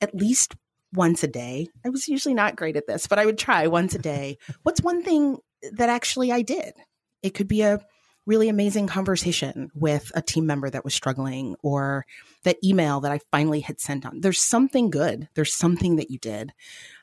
at 0.00 0.14
least 0.14 0.54
once 0.92 1.24
a 1.24 1.28
day. 1.28 1.68
I 1.84 1.88
was 1.88 2.08
usually 2.08 2.34
not 2.34 2.56
great 2.56 2.76
at 2.76 2.86
this, 2.86 3.06
but 3.06 3.18
I 3.18 3.26
would 3.26 3.38
try 3.38 3.66
once 3.66 3.94
a 3.94 3.98
day. 3.98 4.38
What's 4.62 4.80
one 4.80 5.02
thing 5.02 5.38
that 5.72 5.88
actually 5.88 6.30
I 6.30 6.42
did? 6.42 6.74
It 7.22 7.34
could 7.34 7.48
be 7.48 7.62
a 7.62 7.80
really 8.26 8.48
amazing 8.48 8.86
conversation 8.86 9.70
with 9.74 10.12
a 10.14 10.22
team 10.22 10.46
member 10.46 10.70
that 10.70 10.84
was 10.84 10.94
struggling 10.94 11.56
or 11.62 12.06
that 12.44 12.58
email 12.62 13.00
that 13.00 13.12
I 13.12 13.20
finally 13.30 13.60
had 13.60 13.80
sent 13.80 14.06
on. 14.06 14.20
There's 14.20 14.40
something 14.40 14.90
good. 14.90 15.28
There's 15.34 15.54
something 15.54 15.96
that 15.96 16.10
you 16.10 16.18
did. 16.18 16.52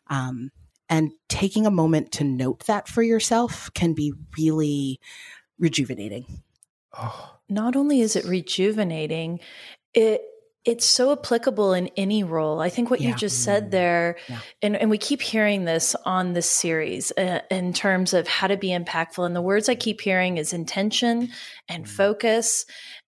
Um, 0.08 0.51
and 0.89 1.12
taking 1.29 1.65
a 1.65 1.72
moment 1.72 2.12
to 2.13 2.24
note 2.24 2.65
that 2.65 2.88
for 2.88 3.03
yourself 3.03 3.70
can 3.74 3.94
be 3.94 4.13
really 4.38 5.00
rejuvenating. 5.60 6.44
Oh. 6.98 7.34
Not 7.50 7.75
only 7.75 8.01
is 8.01 8.15
it 8.15 8.25
rejuvenating, 8.25 9.39
it 9.94 10.22
it's 10.67 10.86
so 10.86 11.13
applicable 11.13 11.72
in 11.72 11.88
any 11.96 12.25
role. 12.25 12.60
I 12.60 12.70
think 12.70 12.89
what 12.89 13.00
yeah. 13.00 13.10
you 13.10 13.15
just 13.15 13.41
said 13.41 13.67
mm. 13.67 13.72
there, 13.72 14.17
yeah. 14.27 14.39
and, 14.62 14.75
and 14.75 14.89
we 14.89 14.98
keep 14.98 15.22
hearing 15.22 15.63
this 15.63 15.96
on 16.03 16.34
this 16.34 16.50
series 16.50 17.13
uh, 17.17 17.39
in 17.50 17.72
terms 17.72 18.13
of 18.13 18.27
how 18.27 18.48
to 18.48 18.58
be 18.58 18.72
impactful. 18.72 19.25
And 19.25 19.34
the 19.34 19.41
words 19.41 19.70
I 19.70 19.75
keep 19.75 20.01
hearing 20.01 20.38
is 20.38 20.51
intention 20.51 21.29
and 21.70 21.86
mm. 21.86 21.88
focus. 21.88 22.65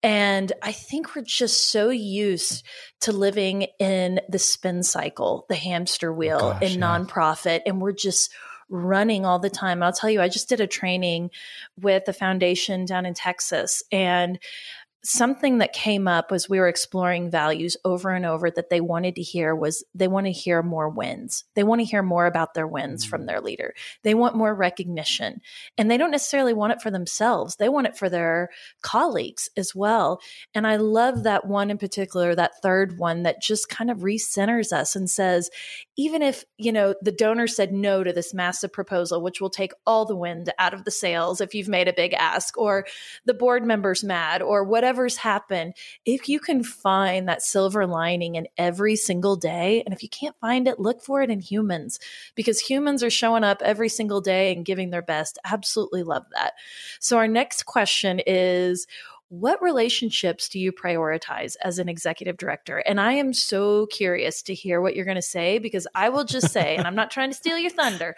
And 0.01 0.51
I 0.62 0.72
think 0.72 1.15
we're 1.15 1.24
just 1.24 1.70
so 1.72 1.89
used 1.89 2.65
to 3.01 3.12
living 3.12 3.63
in 3.79 4.22
the 4.29 4.39
spin 4.39 4.84
cycle, 4.84 5.46
the 5.50 5.56
hamster 5.56 6.12
oh 6.12 6.15
wheel 6.15 6.39
oh 6.41 6.51
gosh, 6.53 6.62
in 6.62 6.79
yeah. 6.79 6.86
nonprofit. 6.86 7.62
And 7.65 7.82
we're 7.82 7.91
just 7.91 8.32
running 8.70 9.25
all 9.25 9.39
the 9.39 9.50
time. 9.50 9.82
I'll 9.84 9.91
tell 9.91 10.10
you, 10.10 10.22
I 10.22 10.29
just 10.29 10.48
did 10.48 10.62
a 10.62 10.68
training 10.68 11.32
with 11.79 12.08
a 12.08 12.13
foundation 12.13 12.86
down 12.86 13.06
in 13.06 13.13
Texas 13.13 13.84
and 13.91 14.39
something 15.03 15.60
that 15.60 15.72
came 15.72 16.08
up 16.08 16.32
as 16.32 16.50
we 16.50 16.60
were 16.60 16.68
exploring 16.68 17.32
values 17.32 17.77
over 17.86 18.10
and 18.10 18.25
over 18.25 18.51
that 18.51 18.70
they 18.70 18.82
wanted 18.82 19.15
to 19.15 19.22
hear 19.22 19.56
was 19.56 19.84
they 19.96 20.10
want 20.10 20.25
to 20.25 20.32
hear 20.32 20.62
more 20.62 20.89
wins. 20.89 21.46
They 21.56 21.63
want 21.63 21.79
to 21.79 21.86
hear 21.86 22.03
more 22.03 22.25
about 22.25 22.53
their 22.53 22.68
wins 22.68 23.06
from 23.06 23.22
mm. 23.22 23.27
their 23.27 23.39
leader. 23.39 23.74
They 24.03 24.13
want 24.13 24.36
more 24.36 24.53
recognition. 24.53 25.41
And 25.77 25.89
they 25.89 25.98
don't 25.98 26.12
necessarily 26.12 26.53
want 26.53 26.74
it 26.74 26.82
for 26.82 26.91
themselves. 26.91 27.56
They 27.56 27.70
want 27.70 27.88
it 27.88 27.98
for 27.98 28.10
their 28.10 28.50
colleagues 28.82 29.50
as 29.56 29.74
well. 29.74 30.20
And 30.53 30.68
I 30.68 30.75
love 30.75 31.24
that 31.24 31.48
one 31.48 31.72
in 31.72 31.77
particular, 31.77 32.36
that 32.36 32.62
third 32.62 32.98
one 32.98 33.24
that 33.24 33.41
just 33.41 33.70
kind 33.70 33.89
of 33.89 34.00
recenters 34.00 34.74
us 34.74 34.98
and 34.98 35.10
says, 35.10 35.50
even 35.96 36.22
if, 36.22 36.44
you 36.58 36.74
know, 36.74 36.94
the 37.01 37.12
donor 37.12 37.48
said 37.48 37.72
no 37.72 38.03
to 38.03 38.12
this 38.12 38.34
massive 38.34 38.74
proposal, 38.74 39.22
which 39.22 39.39
will 39.39 39.50
take 39.50 39.72
all 39.86 40.06
the 40.06 40.15
wind 40.15 40.51
out 40.60 40.74
of 40.74 40.84
the 40.84 40.91
sails 40.91 41.39
if 41.39 41.53
you've 41.53 41.70
made 41.70 41.88
a 41.88 41.94
big 41.94 42.13
ask, 42.13 42.58
or 42.58 42.86
the 43.25 43.34
board 43.34 43.65
member's 43.65 44.03
mad, 44.03 44.41
or 44.41 44.63
whatever 44.63 44.88
whatever's 44.89 45.17
happened, 45.17 45.75
if 46.03 46.27
you 46.27 46.39
can 46.39 46.63
find 46.63 47.29
that 47.29 47.43
silver 47.43 47.86
lining 47.86 48.34
in 48.34 48.48
every 48.58 48.96
single 48.96 49.36
day, 49.36 49.84
and 49.86 49.93
if 49.93 50.01
you 50.01 50.10
can't 50.10 50.36
find 50.41 50.67
it, 50.67 50.79
look 50.79 51.03
for 51.03 51.22
it 51.22 51.29
in 51.29 51.39
humans 51.39 52.00
because 52.34 52.60
humans 52.60 53.03
are 53.03 53.12
showing 53.12 53.43
up 53.43 53.62
every 53.62 53.88
single 53.88 54.19
day 54.19 54.51
and 54.51 54.65
giving 54.65 54.89
their 54.89 55.03
best. 55.03 55.38
Absolutely 55.46 56.01
love 56.01 56.25
that. 56.34 56.53
So, 57.00 57.17
our 57.17 57.27
next 57.27 57.67
question 57.67 58.19
is 58.25 58.88
what 59.29 59.62
relationships 59.62 60.50
do 60.50 60.59
you 60.59 60.71
prioritize 60.71 61.55
as 61.63 61.77
an 61.77 61.88
executive 61.88 62.36
director? 62.36 62.79
And 62.79 63.00
I 63.00 63.13
am 63.13 63.31
so 63.31 63.86
curious 63.86 64.41
to 64.43 64.55
hear 64.55 64.81
what 64.81 64.95
you're 64.95 65.05
going 65.05 65.15
to 65.15 65.21
say 65.21 65.59
because 65.59 65.88
I 65.93 66.09
will 66.09 66.24
just 66.24 66.51
say, 66.51 66.75
and 66.75 66.88
I'm 66.88 66.95
not 66.95 67.12
trying 67.12 67.29
to 67.29 67.36
steal 67.36 67.57
your 67.57 67.69
thunder, 67.69 68.15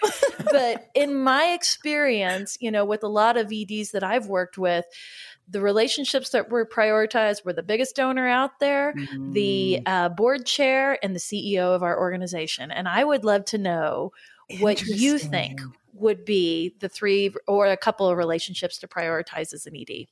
but 0.52 0.90
in 0.96 1.14
my 1.22 1.48
experience, 1.48 2.58
you 2.62 2.72
know, 2.72 2.86
with 2.86 3.04
a 3.04 3.10
lot 3.10 3.36
of 3.36 3.52
EDs 3.52 3.92
that 3.92 4.06
I've 4.06 4.28
worked 4.28 4.58
with, 4.58 4.86
the 5.50 5.60
relationships 5.60 6.30
that 6.30 6.50
were 6.50 6.66
prioritized 6.66 7.44
were 7.44 7.52
the 7.52 7.62
biggest 7.62 7.98
donor 7.98 8.28
out 8.30 8.62
there, 8.62 8.94
mm-hmm. 8.94 9.34
the 9.34 9.82
uh, 9.86 10.08
board 10.08 10.46
chair, 10.46 10.98
and 11.04 11.14
the 11.14 11.20
CEO 11.20 11.76
of 11.76 11.84
our 11.84 12.00
organization. 12.00 12.72
And 12.72 12.88
I 12.88 13.04
would 13.04 13.26
love 13.26 13.44
to 13.46 13.58
know 13.58 14.14
what 14.60 14.82
you 14.84 15.18
think 15.18 15.60
would 15.94 16.24
be 16.24 16.74
the 16.80 16.88
three 16.88 17.34
or 17.50 17.68
a 17.68 17.76
couple 17.76 18.08
of 18.08 18.18
relationships 18.18 18.78
to 18.80 18.88
prioritize 18.88 19.54
as 19.54 19.66
an 19.66 19.76
ED 19.76 20.08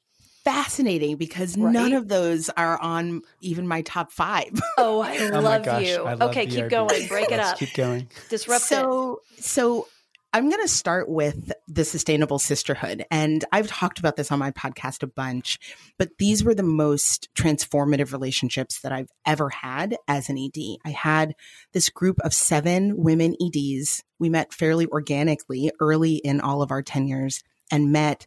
fascinating 0.50 1.16
because 1.16 1.58
right? 1.58 1.72
none 1.72 1.94
of 1.94 2.08
those 2.08 2.50
are 2.50 2.82
on 2.82 3.22
even 3.42 3.68
my 3.68 3.82
top 3.84 4.12
five. 4.12 4.50
oh, 4.78 5.02
I 5.02 5.30
oh 5.32 5.40
love 5.40 5.66
you. 5.82 6.04
I 6.04 6.14
love 6.16 6.32
okay, 6.32 6.48
BRB. 6.48 6.52
keep 6.52 6.70
going. 6.70 7.08
Break 7.08 7.32
it 7.32 7.40
up. 7.40 7.58
Keep 7.58 7.74
going. 7.76 8.10
Disrupt 8.30 8.64
so, 8.64 9.22
it. 9.38 9.44
So 9.44 9.88
I'm 10.34 10.50
going 10.50 10.62
to 10.62 10.68
start 10.68 11.08
with 11.08 11.52
the 11.68 11.86
sustainable 11.86 12.40
sisterhood. 12.40 13.06
And 13.12 13.46
I've 13.52 13.68
talked 13.68 14.00
about 14.00 14.16
this 14.16 14.32
on 14.32 14.40
my 14.40 14.52
podcast 14.52 15.04
a 15.04 15.08
bunch, 15.08 15.60
but 15.98 16.10
these 16.18 16.44
were 16.44 16.56
the 16.56 16.64
most 16.64 17.30
transformative 17.36 18.12
relationships 18.12 18.82
that 18.82 18.92
I've 18.92 19.10
ever 19.26 19.50
had 19.50 19.98
as 20.08 20.30
an 20.30 20.38
ED. 20.38 20.78
I 20.84 20.90
had 20.90 21.36
this 21.74 21.90
group 21.90 22.20
of 22.24 22.34
seven 22.34 22.98
women 22.98 23.36
EDs. 23.40 24.04
We 24.18 24.30
met 24.30 24.54
fairly 24.54 24.88
organically 24.88 25.72
early 25.80 26.16
in 26.16 26.42
all 26.42 26.62
of 26.64 26.72
our 26.72 26.82
tenures 26.82 27.44
and 27.72 27.92
met. 27.92 28.26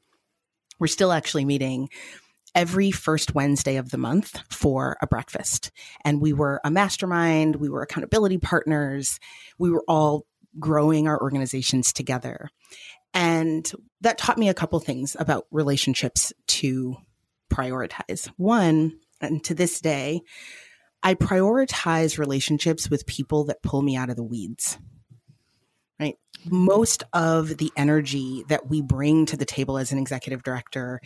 We're 0.83 0.89
still 0.89 1.13
actually 1.13 1.45
meeting 1.45 1.91
every 2.57 2.91
first 2.91 3.37
Wednesday 3.37 3.77
of 3.77 3.91
the 3.91 3.99
month 3.99 4.41
for 4.51 4.97
a 5.01 5.07
breakfast. 5.07 5.71
And 6.05 6.21
we 6.21 6.33
were 6.33 6.61
a 6.65 6.73
mastermind, 6.73 7.55
we 7.55 7.69
were 7.69 7.83
accountability 7.83 8.39
partners, 8.39 9.21
we 9.61 9.71
were 9.71 9.85
all 9.87 10.27
growing 10.59 11.07
our 11.07 11.23
organizations 11.23 11.93
together. 11.93 12.49
And 13.15 13.71
that 14.01 14.19
taught 14.19 14.39
me 14.39 14.49
a 14.49 14.55
couple 14.55 14.81
things 14.81 15.17
about 15.21 15.47
relationships 15.53 16.33
to 16.49 16.97
prioritize. 17.49 18.27
One, 18.37 18.99
and 19.21 19.45
to 19.45 19.55
this 19.55 19.81
day, 19.81 20.23
I 21.01 21.15
prioritize 21.15 22.19
relationships 22.19 22.91
with 22.91 23.07
people 23.07 23.45
that 23.45 23.63
pull 23.63 23.83
me 23.83 23.95
out 23.95 24.11
of 24.11 24.17
the 24.17 24.25
weeds. 24.25 24.79
Right? 26.45 26.53
Most 26.53 27.05
of 27.13 27.57
the 27.57 27.71
energy 27.77 28.45
that 28.49 28.69
we 28.69 28.83
bring 28.83 29.27
to 29.27 29.37
the 29.37 29.45
table 29.45 29.79
as 29.79 29.93
an 29.93 29.99
executive 29.99 30.43
director 30.43 31.01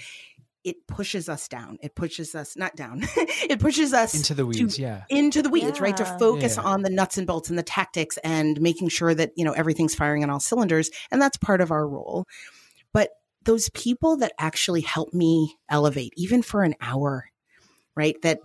it 0.67 0.85
pushes 0.89 1.29
us 1.29 1.47
down. 1.47 1.79
It 1.81 1.95
pushes 1.95 2.35
us 2.35 2.57
not 2.57 2.75
down. 2.75 3.03
it 3.17 3.61
pushes 3.61 3.93
us 3.93 4.17
into 4.17 4.35
the 4.35 4.45
weeds, 4.45 4.75
to, 4.75 4.83
yeah. 4.83 5.05
Into 5.09 5.41
the 5.41 5.49
weeds, 5.49 5.79
yeah. 5.79 5.83
right? 5.85 5.97
To 5.97 6.05
focus 6.05 6.57
yeah. 6.57 6.65
on 6.65 6.83
the 6.83 6.91
nuts 6.91 7.17
and 7.17 7.25
bolts 7.25 7.49
and 7.49 7.57
the 7.57 7.63
tactics 7.63 8.19
and 8.25 8.61
making 8.61 8.89
sure 8.89 9.15
that, 9.15 9.31
you 9.37 9.45
know, 9.45 9.53
everything's 9.53 9.95
firing 9.95 10.25
on 10.25 10.31
all 10.31 10.41
cylinders. 10.41 10.91
And 11.13 11.23
that's 11.23 11.37
part 11.37 11.61
of 11.61 11.71
our 11.71 11.87
role. 11.87 12.27
But 12.93 13.11
those 13.45 13.69
people 13.71 14.17
that 14.17 14.33
actually 14.41 14.81
help 14.81 15.15
me 15.15 15.55
elevate, 15.69 16.13
even 16.17 16.43
for 16.43 16.65
an 16.65 16.75
hour, 16.81 17.31
right? 17.95 18.21
That 18.23 18.41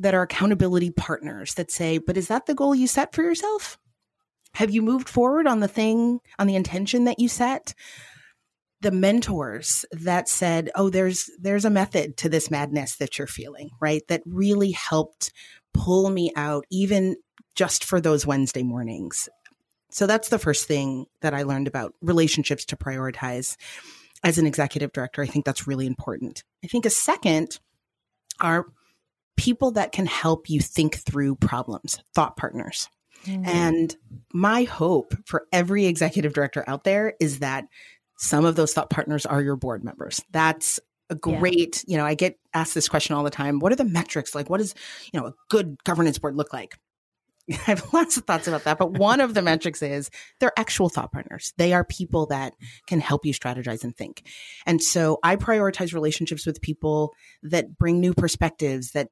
that 0.00 0.14
are 0.14 0.22
accountability 0.22 0.90
partners 0.90 1.54
that 1.54 1.70
say, 1.70 1.96
but 1.96 2.18
is 2.18 2.28
that 2.28 2.44
the 2.44 2.54
goal 2.54 2.74
you 2.74 2.86
set 2.86 3.14
for 3.14 3.22
yourself? 3.22 3.78
Have 4.58 4.72
you 4.72 4.82
moved 4.82 5.08
forward 5.08 5.46
on 5.46 5.60
the 5.60 5.68
thing, 5.68 6.18
on 6.36 6.48
the 6.48 6.56
intention 6.56 7.04
that 7.04 7.20
you 7.20 7.28
set? 7.28 7.74
the 8.80 8.90
mentors 8.92 9.84
that 9.90 10.28
said, 10.28 10.70
"Oh, 10.76 10.88
there's 10.88 11.28
there's 11.40 11.64
a 11.64 11.70
method 11.70 12.16
to 12.18 12.28
this 12.28 12.48
madness 12.48 12.96
that 12.96 13.18
you're 13.18 13.26
feeling," 13.26 13.70
right? 13.80 14.06
That 14.06 14.22
really 14.24 14.70
helped 14.70 15.32
pull 15.74 16.10
me 16.10 16.30
out 16.36 16.64
even 16.70 17.16
just 17.56 17.84
for 17.84 18.00
those 18.00 18.24
Wednesday 18.24 18.62
mornings. 18.62 19.28
So 19.90 20.06
that's 20.06 20.28
the 20.28 20.38
first 20.38 20.68
thing 20.68 21.06
that 21.22 21.34
I 21.34 21.42
learned 21.42 21.66
about 21.66 21.94
relationships 22.02 22.64
to 22.66 22.76
prioritize 22.76 23.56
as 24.22 24.38
an 24.38 24.46
executive 24.46 24.92
director. 24.92 25.22
I 25.22 25.26
think 25.26 25.44
that's 25.44 25.66
really 25.66 25.86
important. 25.86 26.44
I 26.62 26.68
think 26.68 26.86
a 26.86 26.90
second 26.90 27.58
are 28.40 28.66
people 29.36 29.72
that 29.72 29.90
can 29.90 30.06
help 30.06 30.48
you 30.48 30.60
think 30.60 30.96
through 30.96 31.34
problems, 31.36 31.98
thought 32.14 32.36
partners. 32.36 32.88
Mm-hmm. 33.24 33.44
And 33.46 33.96
my 34.32 34.64
hope 34.64 35.14
for 35.26 35.46
every 35.52 35.86
executive 35.86 36.32
director 36.32 36.64
out 36.66 36.84
there 36.84 37.14
is 37.20 37.40
that 37.40 37.66
some 38.18 38.44
of 38.44 38.56
those 38.56 38.72
thought 38.72 38.90
partners 38.90 39.26
are 39.26 39.42
your 39.42 39.56
board 39.56 39.84
members. 39.84 40.22
That's 40.32 40.80
a 41.10 41.14
great, 41.14 41.84
yeah. 41.86 41.92
you 41.92 41.96
know, 41.98 42.04
I 42.04 42.14
get 42.14 42.38
asked 42.52 42.74
this 42.74 42.88
question 42.88 43.14
all 43.14 43.24
the 43.24 43.30
time. 43.30 43.60
What 43.60 43.72
are 43.72 43.76
the 43.76 43.84
metrics? 43.84 44.34
Like, 44.34 44.50
what 44.50 44.58
does, 44.58 44.74
you 45.12 45.20
know, 45.20 45.26
a 45.26 45.34
good 45.48 45.82
governance 45.84 46.18
board 46.18 46.36
look 46.36 46.52
like? 46.52 46.76
I 47.50 47.54
have 47.54 47.92
lots 47.94 48.16
of 48.16 48.24
thoughts 48.24 48.46
about 48.46 48.64
that, 48.64 48.78
but 48.78 48.92
one 48.92 49.20
of 49.20 49.34
the 49.34 49.40
metrics 49.40 49.82
is 49.82 50.10
they're 50.38 50.58
actual 50.58 50.88
thought 50.88 51.12
partners. 51.12 51.54
They 51.56 51.72
are 51.72 51.84
people 51.84 52.26
that 52.26 52.54
can 52.86 53.00
help 53.00 53.24
you 53.24 53.32
strategize 53.32 53.84
and 53.84 53.96
think. 53.96 54.24
And 54.66 54.82
so 54.82 55.18
I 55.22 55.36
prioritize 55.36 55.94
relationships 55.94 56.44
with 56.44 56.60
people 56.60 57.14
that 57.42 57.78
bring 57.78 58.00
new 58.00 58.12
perspectives 58.12 58.92
that 58.92 59.08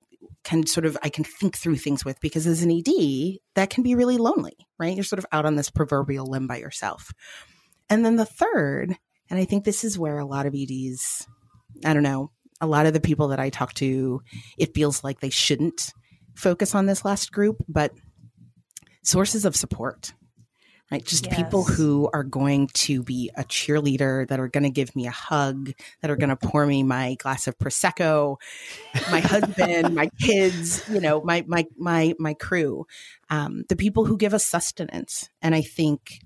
can 0.46 0.64
sort 0.64 0.86
of 0.86 0.96
I 1.02 1.08
can 1.08 1.24
think 1.24 1.56
through 1.56 1.76
things 1.76 2.04
with 2.04 2.20
because 2.20 2.46
as 2.46 2.62
an 2.62 2.70
ED, 2.70 3.38
that 3.56 3.68
can 3.68 3.82
be 3.82 3.96
really 3.96 4.16
lonely, 4.16 4.56
right? 4.78 4.94
You're 4.94 5.02
sort 5.02 5.18
of 5.18 5.26
out 5.32 5.44
on 5.44 5.56
this 5.56 5.70
proverbial 5.70 6.24
limb 6.24 6.46
by 6.46 6.58
yourself. 6.58 7.10
And 7.90 8.04
then 8.04 8.14
the 8.14 8.24
third, 8.24 8.96
and 9.28 9.40
I 9.40 9.44
think 9.44 9.64
this 9.64 9.82
is 9.82 9.98
where 9.98 10.20
a 10.20 10.24
lot 10.24 10.46
of 10.46 10.54
EDs, 10.54 11.26
I 11.84 11.92
don't 11.92 12.04
know, 12.04 12.30
a 12.60 12.66
lot 12.68 12.86
of 12.86 12.92
the 12.92 13.00
people 13.00 13.28
that 13.28 13.40
I 13.40 13.50
talk 13.50 13.74
to, 13.74 14.20
it 14.56 14.72
feels 14.72 15.02
like 15.02 15.18
they 15.18 15.30
shouldn't 15.30 15.92
focus 16.36 16.76
on 16.76 16.86
this 16.86 17.04
last 17.04 17.32
group, 17.32 17.56
but 17.66 17.90
sources 19.02 19.44
of 19.44 19.56
support, 19.56 20.14
right? 20.90 21.04
Just 21.04 21.26
yes. 21.26 21.36
people 21.36 21.64
who 21.64 22.08
are 22.12 22.22
going 22.22 22.68
to 22.68 23.02
be 23.02 23.30
a 23.36 23.44
cheerleader, 23.44 24.26
that 24.28 24.38
are 24.38 24.48
going 24.48 24.64
to 24.64 24.70
give 24.70 24.94
me 24.94 25.06
a 25.06 25.12
hug, 25.12 25.72
that 26.00 26.10
are 26.10 26.16
going 26.16 26.30
to 26.30 26.36
pour 26.36 26.66
me 26.66 26.82
my 26.82 27.14
glass 27.14 27.46
of 27.46 27.58
prosecco, 27.58 28.36
my 29.10 29.20
husband, 29.20 29.94
my 29.94 30.08
kids, 30.20 30.88
you 30.88 31.00
know, 31.00 31.22
my 31.22 31.44
my 31.46 31.66
my 31.76 32.14
my 32.18 32.34
crew, 32.34 32.86
um, 33.30 33.64
the 33.68 33.76
people 33.76 34.04
who 34.04 34.16
give 34.16 34.34
us 34.34 34.44
sustenance. 34.44 35.28
And 35.42 35.54
I 35.54 35.62
think 35.62 36.20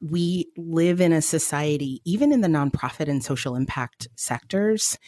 we 0.00 0.48
live 0.56 1.00
in 1.00 1.12
a 1.12 1.22
society, 1.22 2.00
even 2.04 2.32
in 2.32 2.40
the 2.40 2.48
nonprofit 2.48 3.08
and 3.08 3.22
social 3.22 3.56
impact 3.56 4.08
sectors, 4.16 4.98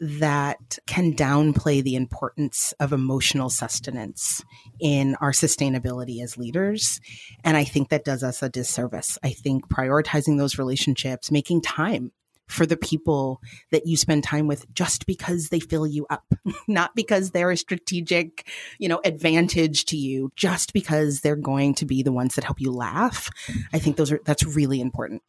that 0.00 0.78
can 0.86 1.14
downplay 1.14 1.82
the 1.82 1.94
importance 1.94 2.74
of 2.80 2.92
emotional 2.92 3.48
sustenance 3.48 4.44
in 4.80 5.14
our 5.16 5.30
sustainability 5.30 6.22
as 6.22 6.36
leaders. 6.36 7.00
And 7.44 7.56
I 7.56 7.64
think 7.64 7.88
that 7.88 8.04
does 8.04 8.22
us 8.22 8.42
a 8.42 8.48
disservice. 8.48 9.18
I 9.22 9.30
think 9.30 9.68
prioritizing 9.68 10.36
those 10.36 10.58
relationships, 10.58 11.30
making 11.30 11.62
time 11.62 12.12
for 12.48 12.66
the 12.66 12.76
people 12.76 13.40
that 13.70 13.86
you 13.86 13.96
spend 13.96 14.22
time 14.22 14.46
with 14.46 14.72
just 14.74 15.06
because 15.06 15.48
they 15.48 15.60
fill 15.60 15.86
you 15.86 16.06
up, 16.10 16.34
not 16.68 16.94
because 16.94 17.30
they're 17.30 17.50
a 17.50 17.56
strategic, 17.56 18.46
you 18.78 18.88
know, 18.88 19.00
advantage 19.04 19.86
to 19.86 19.96
you, 19.96 20.30
just 20.36 20.72
because 20.72 21.20
they're 21.20 21.36
going 21.36 21.74
to 21.74 21.86
be 21.86 22.02
the 22.02 22.12
ones 22.12 22.34
that 22.34 22.44
help 22.44 22.60
you 22.60 22.70
laugh. 22.70 23.30
I 23.72 23.78
think 23.78 23.96
those 23.96 24.12
are 24.12 24.20
that's 24.24 24.44
really 24.44 24.80
important. 24.80 25.22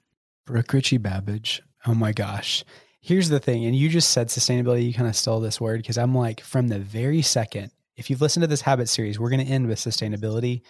Brooke 0.45 0.73
Richie 0.73 0.97
Babbage. 0.97 1.61
Oh 1.87 1.93
my 1.93 2.11
gosh. 2.11 2.63
Here's 3.05 3.29
the 3.29 3.39
thing, 3.39 3.65
and 3.65 3.75
you 3.75 3.87
just 3.87 4.09
said 4.09 4.29
sustainability, 4.29 4.87
you 4.87 4.91
kind 4.91 5.07
of 5.07 5.15
stole 5.15 5.39
this 5.39 5.61
word 5.61 5.77
because 5.77 5.95
I'm 5.95 6.15
like, 6.15 6.41
from 6.41 6.69
the 6.69 6.79
very 6.79 7.21
second, 7.21 7.69
if 7.95 8.09
you've 8.09 8.19
listened 8.19 8.41
to 8.41 8.47
this 8.47 8.61
habit 8.61 8.89
series, 8.89 9.19
we're 9.19 9.29
going 9.29 9.45
to 9.45 9.51
end 9.51 9.67
with 9.67 9.77
sustainability. 9.77 10.61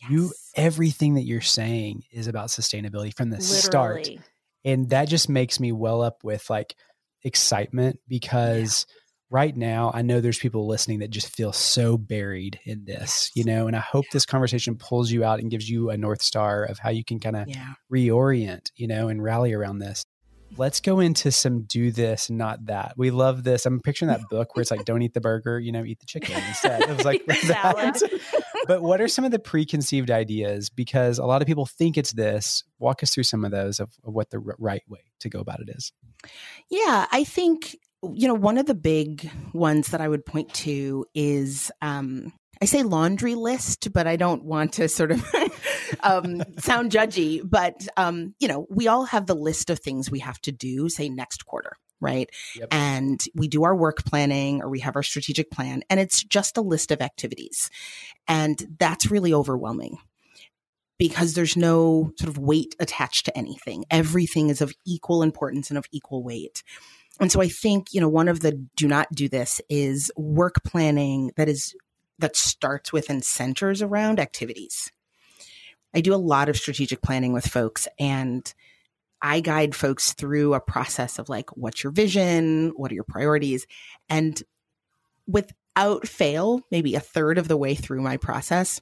Yes. 0.00 0.10
You 0.10 0.32
everything 0.56 1.16
that 1.16 1.24
you're 1.24 1.42
saying 1.42 2.04
is 2.10 2.28
about 2.28 2.48
sustainability 2.48 3.14
from 3.14 3.28
the 3.28 3.36
Literally. 3.36 3.60
start. 3.60 4.08
And 4.64 4.88
that 4.88 5.06
just 5.06 5.28
makes 5.28 5.60
me 5.60 5.70
well 5.70 6.00
up 6.00 6.24
with 6.24 6.48
like 6.48 6.76
excitement 7.24 8.00
because 8.08 8.86
yeah. 8.88 8.94
right 9.28 9.54
now 9.54 9.90
I 9.92 10.00
know 10.00 10.22
there's 10.22 10.38
people 10.38 10.66
listening 10.66 11.00
that 11.00 11.10
just 11.10 11.28
feel 11.28 11.52
so 11.52 11.98
buried 11.98 12.58
in 12.64 12.86
this, 12.86 13.30
you 13.34 13.44
know, 13.44 13.66
and 13.66 13.76
I 13.76 13.80
hope 13.80 14.06
this 14.10 14.24
conversation 14.24 14.76
pulls 14.76 15.10
you 15.10 15.24
out 15.24 15.40
and 15.40 15.50
gives 15.50 15.68
you 15.68 15.90
a 15.90 15.98
north 15.98 16.22
star 16.22 16.64
of 16.64 16.78
how 16.78 16.88
you 16.88 17.04
can 17.04 17.20
kind 17.20 17.36
of 17.36 17.48
yeah. 17.48 17.74
reorient, 17.92 18.70
you 18.76 18.88
know, 18.88 19.08
and 19.08 19.22
rally 19.22 19.52
around 19.52 19.80
this 19.80 20.06
let's 20.56 20.80
go 20.80 21.00
into 21.00 21.30
some 21.30 21.62
do 21.62 21.90
this, 21.90 22.30
not 22.30 22.66
that. 22.66 22.94
We 22.96 23.10
love 23.10 23.44
this. 23.44 23.66
I'm 23.66 23.80
picturing 23.80 24.08
that 24.08 24.20
book 24.30 24.54
where 24.54 24.62
it's 24.62 24.70
like, 24.70 24.84
don't 24.84 25.02
eat 25.02 25.14
the 25.14 25.20
burger, 25.20 25.58
you 25.58 25.72
know, 25.72 25.84
eat 25.84 26.00
the 26.00 26.06
chicken 26.06 26.36
instead. 26.48 26.82
It 26.82 26.96
was 26.96 27.04
like 27.04 27.24
that. 27.26 28.00
but 28.66 28.82
what 28.82 29.00
are 29.00 29.08
some 29.08 29.24
of 29.24 29.30
the 29.30 29.38
preconceived 29.38 30.10
ideas? 30.10 30.70
Because 30.70 31.18
a 31.18 31.24
lot 31.24 31.42
of 31.42 31.46
people 31.46 31.66
think 31.66 31.96
it's 31.96 32.12
this. 32.12 32.64
Walk 32.78 33.02
us 33.02 33.14
through 33.14 33.24
some 33.24 33.44
of 33.44 33.50
those 33.50 33.80
of, 33.80 33.90
of 34.04 34.12
what 34.12 34.30
the 34.30 34.38
right 34.38 34.82
way 34.88 35.00
to 35.20 35.28
go 35.28 35.40
about 35.40 35.60
it 35.60 35.68
is. 35.70 35.92
Yeah, 36.70 37.06
I 37.10 37.24
think 37.24 37.76
you 38.02 38.26
know 38.26 38.34
one 38.34 38.58
of 38.58 38.66
the 38.66 38.74
big 38.74 39.30
ones 39.52 39.88
that 39.88 40.00
I 40.00 40.08
would 40.08 40.26
point 40.26 40.52
to 40.54 41.06
is 41.14 41.70
um, 41.80 42.32
I 42.62 42.64
say 42.64 42.84
laundry 42.84 43.34
list, 43.34 43.92
but 43.92 44.06
I 44.06 44.14
don't 44.14 44.44
want 44.44 44.74
to 44.74 44.88
sort 44.88 45.10
of 45.10 45.24
um, 46.00 46.44
sound 46.58 46.92
judgy. 46.92 47.40
But 47.42 47.88
um, 47.96 48.36
you 48.38 48.46
know, 48.46 48.68
we 48.70 48.86
all 48.86 49.04
have 49.06 49.26
the 49.26 49.34
list 49.34 49.68
of 49.68 49.80
things 49.80 50.12
we 50.12 50.20
have 50.20 50.40
to 50.42 50.52
do, 50.52 50.88
say 50.88 51.08
next 51.08 51.44
quarter, 51.44 51.72
right? 52.00 52.30
Yep. 52.54 52.68
And 52.70 53.20
we 53.34 53.48
do 53.48 53.64
our 53.64 53.74
work 53.74 54.04
planning 54.04 54.62
or 54.62 54.68
we 54.68 54.78
have 54.78 54.94
our 54.94 55.02
strategic 55.02 55.50
plan, 55.50 55.82
and 55.90 55.98
it's 55.98 56.22
just 56.22 56.56
a 56.56 56.60
list 56.60 56.92
of 56.92 57.00
activities, 57.00 57.68
and 58.28 58.64
that's 58.78 59.10
really 59.10 59.34
overwhelming 59.34 59.98
because 61.00 61.34
there's 61.34 61.56
no 61.56 62.12
sort 62.16 62.28
of 62.28 62.38
weight 62.38 62.76
attached 62.78 63.24
to 63.24 63.36
anything. 63.36 63.84
Everything 63.90 64.50
is 64.50 64.60
of 64.60 64.72
equal 64.86 65.24
importance 65.24 65.68
and 65.68 65.78
of 65.78 65.86
equal 65.90 66.22
weight. 66.22 66.62
And 67.18 67.32
so 67.32 67.40
I 67.40 67.48
think, 67.48 67.92
you 67.92 68.00
know, 68.00 68.08
one 68.08 68.28
of 68.28 68.38
the 68.38 68.52
do 68.76 68.86
not 68.86 69.08
do 69.12 69.28
this 69.28 69.60
is 69.68 70.12
work 70.16 70.62
planning 70.64 71.32
that 71.36 71.48
is 71.48 71.74
that 72.18 72.36
starts 72.36 72.92
with 72.92 73.10
and 73.10 73.24
centers 73.24 73.82
around 73.82 74.20
activities. 74.20 74.90
I 75.94 76.00
do 76.00 76.14
a 76.14 76.16
lot 76.16 76.48
of 76.48 76.56
strategic 76.56 77.02
planning 77.02 77.32
with 77.32 77.46
folks 77.46 77.86
and 77.98 78.52
I 79.20 79.40
guide 79.40 79.74
folks 79.74 80.14
through 80.14 80.54
a 80.54 80.60
process 80.60 81.18
of 81.18 81.28
like, 81.28 81.56
what's 81.56 81.84
your 81.84 81.92
vision? 81.92 82.72
What 82.76 82.90
are 82.90 82.94
your 82.94 83.04
priorities? 83.04 83.66
And 84.08 84.42
without 85.28 86.08
fail, 86.08 86.62
maybe 86.70 86.96
a 86.96 87.00
third 87.00 87.38
of 87.38 87.46
the 87.46 87.56
way 87.56 87.76
through 87.76 88.00
my 88.00 88.16
process, 88.16 88.80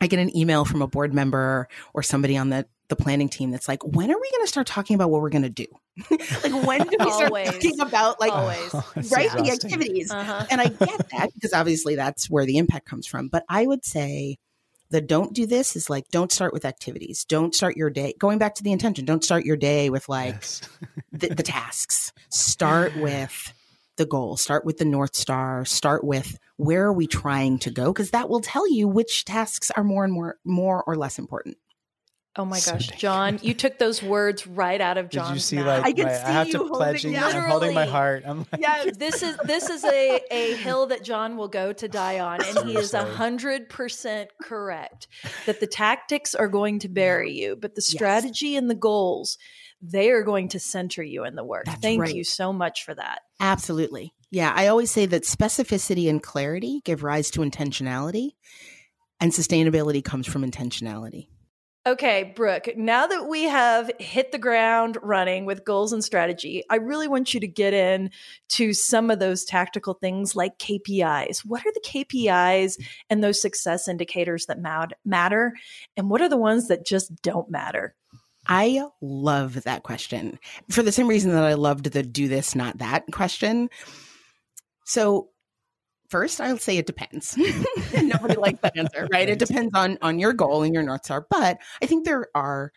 I 0.00 0.06
get 0.06 0.18
an 0.18 0.34
email 0.36 0.64
from 0.64 0.82
a 0.82 0.86
board 0.86 1.12
member 1.12 1.68
or 1.92 2.02
somebody 2.02 2.36
on 2.36 2.48
the, 2.50 2.66
the 2.88 2.96
planning 2.96 3.28
team 3.28 3.50
that's 3.50 3.68
like, 3.68 3.84
when 3.84 4.10
are 4.10 4.20
we 4.20 4.30
going 4.30 4.44
to 4.44 4.48
start 4.48 4.66
talking 4.66 4.94
about 4.94 5.10
what 5.10 5.20
we're 5.20 5.30
going 5.30 5.42
to 5.42 5.50
do? 5.50 5.66
like, 6.10 6.66
when 6.66 6.86
do 6.86 6.96
we 6.98 7.10
start 7.10 7.32
talking 7.32 7.80
about 7.80 8.20
like, 8.20 8.32
Always. 8.32 8.74
right, 9.12 9.30
the 9.32 9.50
activities? 9.52 10.10
Uh-huh. 10.10 10.46
And 10.50 10.60
I 10.60 10.68
get 10.68 11.08
that 11.10 11.30
because 11.34 11.52
obviously 11.52 11.96
that's 11.96 12.30
where 12.30 12.46
the 12.46 12.58
impact 12.58 12.86
comes 12.86 13.06
from. 13.06 13.28
But 13.28 13.44
I 13.48 13.66
would 13.66 13.84
say 13.84 14.38
the 14.90 15.00
don't 15.00 15.32
do 15.32 15.46
this 15.46 15.76
is 15.76 15.88
like, 15.88 16.08
don't 16.10 16.32
start 16.32 16.52
with 16.52 16.64
activities. 16.64 17.24
Don't 17.24 17.54
start 17.54 17.76
your 17.76 17.90
day, 17.90 18.14
going 18.18 18.38
back 18.38 18.56
to 18.56 18.62
the 18.62 18.72
intention, 18.72 19.04
don't 19.04 19.24
start 19.24 19.44
your 19.44 19.56
day 19.56 19.88
with 19.88 20.08
like 20.08 20.34
yes. 20.34 20.60
the, 21.12 21.28
the 21.28 21.42
tasks. 21.42 22.12
Start 22.28 22.96
with 23.00 23.52
the 24.00 24.06
goal, 24.06 24.38
start 24.38 24.64
with 24.64 24.78
the 24.78 24.86
North 24.86 25.14
Star, 25.14 25.66
start 25.66 26.02
with 26.02 26.38
where 26.56 26.86
are 26.86 26.92
we 26.92 27.06
trying 27.06 27.58
to 27.58 27.70
go? 27.70 27.92
Because 27.92 28.12
that 28.12 28.30
will 28.30 28.40
tell 28.40 28.66
you 28.72 28.88
which 28.88 29.26
tasks 29.26 29.70
are 29.70 29.84
more 29.84 30.04
and 30.04 30.12
more, 30.12 30.38
more 30.42 30.82
or 30.84 30.96
less 30.96 31.18
important. 31.18 31.58
Oh 32.34 32.46
my 32.46 32.58
so 32.58 32.72
gosh, 32.72 32.86
John, 32.96 33.38
you 33.42 33.52
took 33.52 33.78
those 33.78 34.02
words 34.02 34.46
right 34.46 34.80
out 34.80 34.96
of 34.96 35.10
John's 35.10 35.28
Did 35.28 35.34
you 35.34 35.40
see, 35.40 35.56
mouth. 35.56 35.82
Like, 35.82 35.84
I 35.84 35.92
can 35.92 36.06
my, 36.06 36.14
see 36.14 36.22
I 36.22 36.30
have 36.30 36.50
to 36.50 36.68
pledge. 36.68 37.04
I'm 37.04 37.50
holding 37.50 37.74
my 37.74 37.84
heart. 37.84 38.22
I'm 38.24 38.46
like, 38.50 38.60
yeah, 38.60 38.84
this 38.96 39.22
is 39.22 39.36
this 39.44 39.68
is 39.68 39.84
a, 39.84 40.20
a 40.30 40.54
hill 40.54 40.86
that 40.86 41.04
John 41.04 41.36
will 41.36 41.48
go 41.48 41.74
to 41.74 41.88
die 41.88 42.20
on, 42.20 42.42
and 42.42 42.68
he 42.68 42.78
is 42.78 42.94
a 42.94 43.04
hundred 43.04 43.68
percent 43.68 44.30
correct 44.40 45.08
that 45.44 45.60
the 45.60 45.66
tactics 45.66 46.34
are 46.34 46.48
going 46.48 46.78
to 46.78 46.88
bury 46.88 47.32
you, 47.32 47.56
but 47.56 47.74
the 47.74 47.82
strategy 47.82 48.50
yes. 48.50 48.60
and 48.60 48.70
the 48.70 48.76
goals 48.76 49.36
they 49.82 50.10
are 50.10 50.22
going 50.22 50.48
to 50.48 50.60
center 50.60 51.02
you 51.02 51.24
in 51.24 51.34
the 51.34 51.44
work. 51.44 51.64
That's 51.64 51.80
Thank 51.80 52.02
right. 52.02 52.14
you 52.14 52.24
so 52.24 52.52
much 52.52 52.84
for 52.84 52.94
that. 52.94 53.22
Absolutely. 53.40 54.12
Yeah, 54.30 54.52
I 54.54 54.68
always 54.68 54.90
say 54.90 55.06
that 55.06 55.24
specificity 55.24 56.08
and 56.08 56.22
clarity 56.22 56.82
give 56.84 57.02
rise 57.02 57.30
to 57.32 57.40
intentionality, 57.40 58.34
and 59.18 59.32
sustainability 59.32 60.04
comes 60.04 60.26
from 60.26 60.48
intentionality. 60.48 61.26
Okay, 61.86 62.34
Brooke, 62.36 62.68
now 62.76 63.06
that 63.06 63.26
we 63.26 63.44
have 63.44 63.90
hit 63.98 64.32
the 64.32 64.38
ground 64.38 64.98
running 65.02 65.46
with 65.46 65.64
goals 65.64 65.94
and 65.94 66.04
strategy, 66.04 66.62
I 66.68 66.76
really 66.76 67.08
want 67.08 67.32
you 67.32 67.40
to 67.40 67.48
get 67.48 67.72
in 67.72 68.10
to 68.50 68.74
some 68.74 69.10
of 69.10 69.18
those 69.18 69.44
tactical 69.44 69.94
things 69.94 70.36
like 70.36 70.58
KPIs. 70.58 71.38
What 71.38 71.64
are 71.64 71.72
the 71.72 71.80
KPIs 71.80 72.78
and 73.08 73.24
those 73.24 73.40
success 73.40 73.88
indicators 73.88 74.44
that 74.46 74.60
matter? 75.06 75.54
And 75.96 76.10
what 76.10 76.20
are 76.20 76.28
the 76.28 76.36
ones 76.36 76.68
that 76.68 76.84
just 76.84 77.22
don't 77.22 77.50
matter? 77.50 77.94
I 78.50 78.84
love 79.00 79.62
that 79.62 79.84
question 79.84 80.40
for 80.68 80.82
the 80.82 80.90
same 80.90 81.06
reason 81.06 81.30
that 81.30 81.44
I 81.44 81.54
loved 81.54 81.84
the 81.84 82.02
do 82.02 82.26
this, 82.26 82.56
not 82.56 82.78
that 82.78 83.04
question. 83.12 83.70
So, 84.84 85.28
first, 86.08 86.40
I'll 86.40 86.58
say 86.58 86.76
it 86.76 86.86
depends. 86.86 87.38
Nobody 87.94 88.34
likes 88.34 88.58
that 88.62 88.76
answer, 88.76 89.06
right? 89.12 89.28
It 89.28 89.38
depends 89.38 89.72
on 89.74 89.98
on 90.02 90.18
your 90.18 90.32
goal 90.32 90.64
and 90.64 90.74
your 90.74 90.82
north 90.82 91.04
star. 91.04 91.24
But 91.30 91.58
I 91.80 91.86
think 91.86 92.04
there 92.04 92.26
are 92.34 92.72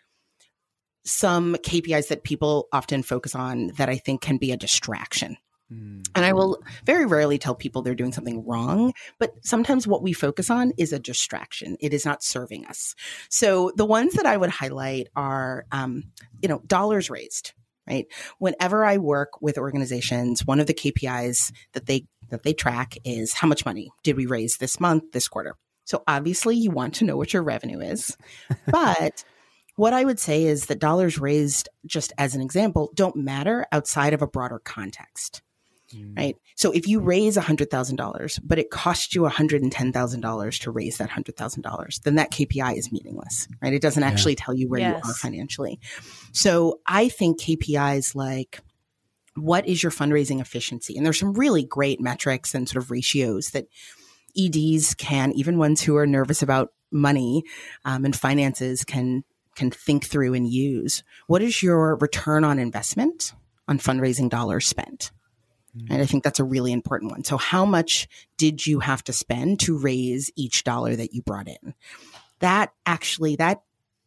some 1.04 1.56
KPIs 1.56 2.06
that 2.06 2.22
people 2.22 2.68
often 2.72 3.02
focus 3.02 3.34
on 3.34 3.72
that 3.76 3.88
I 3.88 3.96
think 3.96 4.20
can 4.20 4.36
be 4.36 4.52
a 4.52 4.56
distraction. 4.56 5.36
Mm. 5.72 6.06
And 6.14 6.24
I 6.24 6.32
will 6.32 6.62
very 6.84 7.06
rarely 7.06 7.38
tell 7.38 7.54
people 7.54 7.82
they're 7.82 7.94
doing 7.94 8.12
something 8.12 8.44
wrong, 8.46 8.92
but 9.18 9.32
sometimes 9.42 9.86
what 9.86 10.02
we 10.02 10.12
focus 10.12 10.50
on 10.50 10.72
is 10.76 10.92
a 10.92 10.98
distraction. 10.98 11.76
It 11.80 11.94
is 11.94 12.04
not 12.04 12.22
serving 12.22 12.66
us. 12.66 12.94
So 13.30 13.72
the 13.76 13.86
ones 13.86 14.14
that 14.14 14.26
I 14.26 14.36
would 14.36 14.50
highlight 14.50 15.08
are, 15.16 15.66
um, 15.72 16.04
you 16.42 16.48
know, 16.48 16.60
dollars 16.66 17.10
raised. 17.10 17.52
Right. 17.86 18.06
Whenever 18.38 18.86
I 18.86 18.96
work 18.96 19.42
with 19.42 19.58
organizations, 19.58 20.46
one 20.46 20.58
of 20.58 20.66
the 20.66 20.72
KPIs 20.72 21.52
that 21.74 21.84
they 21.84 22.06
that 22.30 22.42
they 22.42 22.54
track 22.54 22.96
is 23.04 23.34
how 23.34 23.46
much 23.46 23.66
money 23.66 23.90
did 24.02 24.16
we 24.16 24.24
raise 24.24 24.56
this 24.56 24.80
month, 24.80 25.12
this 25.12 25.28
quarter. 25.28 25.54
So 25.84 26.02
obviously, 26.06 26.56
you 26.56 26.70
want 26.70 26.94
to 26.94 27.04
know 27.04 27.18
what 27.18 27.34
your 27.34 27.42
revenue 27.42 27.80
is, 27.80 28.16
but 28.66 29.22
what 29.76 29.92
I 29.92 30.02
would 30.02 30.18
say 30.18 30.44
is 30.44 30.64
that 30.66 30.78
dollars 30.78 31.18
raised, 31.18 31.68
just 31.84 32.14
as 32.16 32.34
an 32.34 32.40
example, 32.40 32.90
don't 32.94 33.16
matter 33.16 33.66
outside 33.70 34.14
of 34.14 34.22
a 34.22 34.26
broader 34.26 34.60
context 34.60 35.42
mm. 35.94 36.16
right? 36.16 36.36
So 36.56 36.70
if 36.72 36.86
you 36.88 37.00
raise 37.00 37.36
$100,000, 37.36 38.40
but 38.44 38.58
it 38.58 38.70
costs 38.70 39.14
you 39.14 39.22
$110,000 39.22 40.60
to 40.60 40.70
raise 40.70 40.98
that 40.98 41.10
$100,000, 41.10 42.02
then 42.02 42.14
that 42.16 42.32
KPI 42.32 42.76
is 42.76 42.92
meaningless, 42.92 43.48
right? 43.62 43.72
It 43.72 43.82
doesn't 43.82 44.02
yeah. 44.02 44.08
actually 44.08 44.34
tell 44.34 44.54
you 44.54 44.68
where 44.68 44.80
yes. 44.80 45.02
you 45.04 45.10
are 45.10 45.14
financially. 45.14 45.80
So 46.32 46.80
I 46.86 47.08
think 47.08 47.40
KPIs 47.40 48.14
like, 48.14 48.60
what 49.36 49.66
is 49.66 49.82
your 49.82 49.92
fundraising 49.92 50.40
efficiency? 50.40 50.96
And 50.96 51.04
there's 51.04 51.18
some 51.18 51.34
really 51.34 51.64
great 51.64 52.00
metrics 52.00 52.54
and 52.54 52.68
sort 52.68 52.82
of 52.82 52.90
ratios 52.90 53.50
that 53.50 53.66
EDs 54.38 54.94
can, 54.94 55.32
even 55.32 55.58
ones 55.58 55.82
who 55.82 55.96
are 55.96 56.06
nervous 56.06 56.42
about 56.42 56.72
money 56.90 57.42
um, 57.84 58.04
and 58.04 58.16
finances 58.16 58.84
can 58.84 59.24
can 59.54 59.70
think 59.70 60.04
through 60.04 60.34
and 60.34 60.48
use. 60.48 61.04
What 61.28 61.42
is 61.42 61.62
your 61.62 61.96
return 61.96 62.42
on 62.42 62.58
investment 62.58 63.32
on 63.68 63.78
fundraising 63.78 64.28
dollars 64.28 64.66
spent? 64.66 65.12
And 65.90 66.02
I 66.02 66.06
think 66.06 66.22
that's 66.22 66.40
a 66.40 66.44
really 66.44 66.72
important 66.72 67.10
one. 67.10 67.24
So, 67.24 67.36
how 67.36 67.64
much 67.64 68.08
did 68.36 68.66
you 68.66 68.80
have 68.80 69.02
to 69.04 69.12
spend 69.12 69.60
to 69.60 69.76
raise 69.76 70.30
each 70.36 70.64
dollar 70.64 70.94
that 70.96 71.12
you 71.12 71.22
brought 71.22 71.48
in? 71.48 71.74
That 72.40 72.72
actually, 72.86 73.36
that 73.36 73.62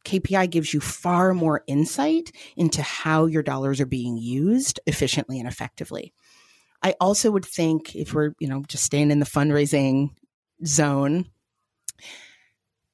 KPI 0.05 0.49
gives 0.49 0.73
you 0.73 0.79
far 0.79 1.33
more 1.33 1.63
insight 1.67 2.31
into 2.55 2.81
how 2.81 3.25
your 3.25 3.43
dollars 3.43 3.81
are 3.81 3.85
being 3.85 4.17
used 4.17 4.79
efficiently 4.85 5.39
and 5.39 5.47
effectively. 5.47 6.13
I 6.81 6.95
also 7.01 7.31
would 7.31 7.45
think 7.45 7.95
if 7.95 8.13
we're, 8.13 8.33
you 8.39 8.47
know, 8.47 8.63
just 8.67 8.83
staying 8.83 9.11
in 9.11 9.19
the 9.19 9.25
fundraising 9.25 10.11
zone, 10.65 11.25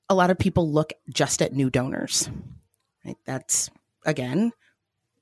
a 0.09 0.15
lot 0.15 0.31
of 0.31 0.39
people 0.39 0.71
look 0.71 0.93
just 1.13 1.41
at 1.41 1.53
new 1.53 1.69
donors. 1.69 2.29
Right? 3.05 3.17
That's 3.25 3.69
again, 4.05 4.51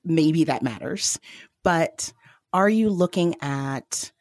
maybe 0.04 0.44
that 0.44 0.62
matters, 0.62 1.18
but 1.62 2.12
are 2.52 2.68
you 2.68 2.90
looking 2.90 3.36
at 3.40 4.12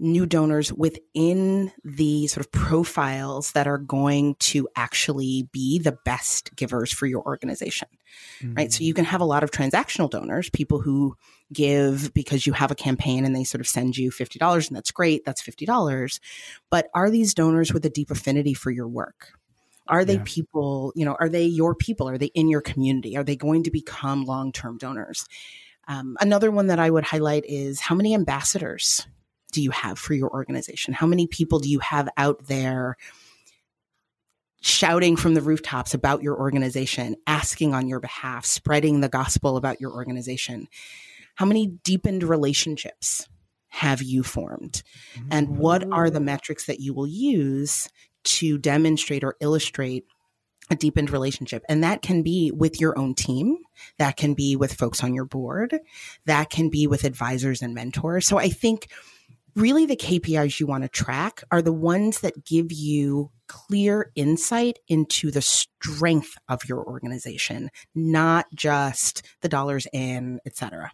new 0.00 0.24
donors 0.24 0.72
within 0.72 1.70
the 1.84 2.26
sort 2.26 2.44
of 2.44 2.50
profiles 2.50 3.52
that 3.52 3.66
are 3.66 3.78
going 3.78 4.34
to 4.36 4.66
actually 4.74 5.46
be 5.52 5.78
the 5.78 5.96
best 6.06 6.56
givers 6.56 6.90
for 6.90 7.06
your 7.06 7.22
organization, 7.22 7.86
mm-hmm. 8.40 8.54
right? 8.54 8.72
So 8.72 8.82
you 8.82 8.94
can 8.94 9.04
have 9.04 9.20
a 9.20 9.26
lot 9.26 9.44
of 9.44 9.50
transactional 9.50 10.10
donors, 10.10 10.48
people 10.48 10.80
who 10.80 11.16
give 11.52 12.14
because 12.14 12.46
you 12.46 12.54
have 12.54 12.70
a 12.70 12.74
campaign 12.74 13.26
and 13.26 13.36
they 13.36 13.44
sort 13.44 13.60
of 13.60 13.68
send 13.68 13.96
you 13.98 14.10
$50 14.10 14.68
and 14.68 14.76
that's 14.76 14.90
great. 14.90 15.24
That's 15.26 15.42
$50. 15.42 16.18
But 16.70 16.88
are 16.94 17.10
these 17.10 17.34
donors 17.34 17.72
with 17.72 17.84
a 17.84 17.90
deep 17.90 18.10
affinity 18.10 18.54
for 18.54 18.70
your 18.70 18.88
work? 18.88 19.32
Are 19.86 20.04
they 20.04 20.14
yeah. 20.14 20.22
people, 20.24 20.92
you 20.94 21.04
know, 21.04 21.16
are 21.20 21.28
they 21.28 21.44
your 21.44 21.74
people? 21.74 22.08
Are 22.08 22.16
they 22.16 22.26
in 22.26 22.48
your 22.48 22.62
community? 22.62 23.16
Are 23.18 23.24
they 23.24 23.36
going 23.36 23.64
to 23.64 23.70
become 23.70 24.24
long 24.24 24.52
term 24.52 24.78
donors? 24.78 25.26
Um, 25.90 26.16
another 26.20 26.52
one 26.52 26.68
that 26.68 26.78
I 26.78 26.88
would 26.88 27.02
highlight 27.02 27.44
is 27.46 27.80
how 27.80 27.96
many 27.96 28.14
ambassadors 28.14 29.08
do 29.50 29.60
you 29.60 29.72
have 29.72 29.98
for 29.98 30.14
your 30.14 30.30
organization? 30.30 30.94
How 30.94 31.08
many 31.08 31.26
people 31.26 31.58
do 31.58 31.68
you 31.68 31.80
have 31.80 32.08
out 32.16 32.46
there 32.46 32.96
shouting 34.60 35.16
from 35.16 35.34
the 35.34 35.40
rooftops 35.40 35.92
about 35.92 36.22
your 36.22 36.38
organization, 36.38 37.16
asking 37.26 37.74
on 37.74 37.88
your 37.88 37.98
behalf, 37.98 38.46
spreading 38.46 39.00
the 39.00 39.08
gospel 39.08 39.56
about 39.56 39.80
your 39.80 39.90
organization? 39.90 40.68
How 41.34 41.44
many 41.44 41.66
deepened 41.66 42.22
relationships 42.22 43.28
have 43.70 44.00
you 44.00 44.22
formed? 44.22 44.84
And 45.28 45.58
what 45.58 45.90
are 45.90 46.08
the 46.08 46.20
metrics 46.20 46.66
that 46.66 46.78
you 46.78 46.94
will 46.94 47.08
use 47.08 47.88
to 48.22 48.58
demonstrate 48.58 49.24
or 49.24 49.34
illustrate 49.40 50.04
a 50.70 50.76
deepened 50.76 51.10
relationship. 51.10 51.64
And 51.68 51.82
that 51.82 52.02
can 52.02 52.22
be 52.22 52.52
with 52.52 52.80
your 52.80 52.98
own 52.98 53.14
team. 53.14 53.58
That 53.98 54.16
can 54.16 54.34
be 54.34 54.56
with 54.56 54.74
folks 54.74 55.02
on 55.02 55.14
your 55.14 55.24
board. 55.24 55.78
That 56.26 56.48
can 56.50 56.70
be 56.70 56.86
with 56.86 57.04
advisors 57.04 57.60
and 57.60 57.74
mentors. 57.74 58.26
So 58.26 58.38
I 58.38 58.48
think 58.48 58.88
really 59.56 59.86
the 59.86 59.96
KPIs 59.96 60.60
you 60.60 60.66
want 60.66 60.84
to 60.84 60.88
track 60.88 61.42
are 61.50 61.62
the 61.62 61.72
ones 61.72 62.20
that 62.20 62.44
give 62.44 62.72
you 62.72 63.30
clear 63.48 64.12
insight 64.14 64.78
into 64.86 65.30
the 65.30 65.42
strength 65.42 66.34
of 66.48 66.64
your 66.68 66.84
organization, 66.84 67.70
not 67.94 68.46
just 68.54 69.26
the 69.40 69.48
dollars 69.48 69.88
in, 69.92 70.40
et 70.46 70.56
cetera. 70.56 70.92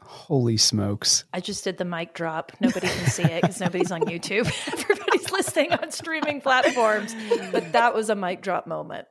Holy 0.00 0.56
smokes. 0.56 1.24
I 1.32 1.40
just 1.40 1.64
did 1.64 1.78
the 1.78 1.84
mic 1.84 2.14
drop. 2.14 2.52
Nobody 2.60 2.88
can 2.88 3.06
see 3.08 3.22
it 3.22 3.42
because 3.42 3.60
nobody's 3.60 3.92
on 3.92 4.00
YouTube. 4.02 4.50
Everybody's 5.46 5.56
listening 5.56 5.72
on 5.72 5.90
streaming 5.90 6.40
platforms. 6.40 7.14
But 7.50 7.72
that 7.72 7.94
was 7.94 8.10
a 8.10 8.14
mic 8.14 8.42
drop 8.42 8.66
moment. 8.66 9.06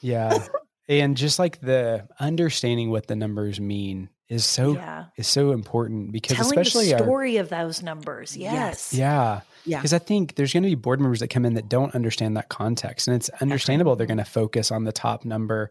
Yeah. 0.00 0.46
And 0.88 1.16
just 1.16 1.38
like 1.38 1.60
the 1.60 2.06
understanding 2.20 2.90
what 2.90 3.06
the 3.06 3.16
numbers 3.16 3.60
mean 3.60 4.08
is 4.28 4.44
so 4.44 4.74
yeah. 4.74 5.06
is 5.16 5.28
so 5.28 5.52
important 5.52 6.12
because 6.12 6.36
Telling 6.36 6.58
especially 6.58 6.92
the 6.92 6.98
story 6.98 7.38
our, 7.38 7.44
of 7.44 7.48
those 7.48 7.82
numbers. 7.82 8.36
Yes. 8.36 8.92
Yeah. 8.92 9.40
Yeah. 9.64 9.78
Because 9.78 9.92
I 9.92 9.98
think 9.98 10.34
there's 10.34 10.52
going 10.52 10.62
to 10.62 10.68
be 10.68 10.74
board 10.74 11.00
members 11.00 11.20
that 11.20 11.28
come 11.28 11.44
in 11.44 11.54
that 11.54 11.68
don't 11.68 11.94
understand 11.94 12.36
that 12.36 12.48
context. 12.48 13.08
And 13.08 13.16
it's 13.16 13.28
understandable 13.40 13.96
they're 13.96 14.06
going 14.06 14.18
to 14.18 14.24
focus 14.24 14.70
on 14.70 14.84
the 14.84 14.92
top 14.92 15.24
number 15.24 15.70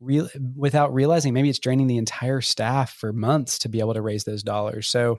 real 0.00 0.28
without 0.54 0.92
realizing 0.92 1.32
maybe 1.32 1.48
it's 1.48 1.58
draining 1.58 1.86
the 1.86 1.98
entire 1.98 2.40
staff 2.40 2.92
for 2.92 3.12
months 3.12 3.60
to 3.60 3.68
be 3.68 3.80
able 3.80 3.94
to 3.94 4.02
raise 4.02 4.24
those 4.24 4.42
dollars. 4.42 4.88
So 4.88 5.18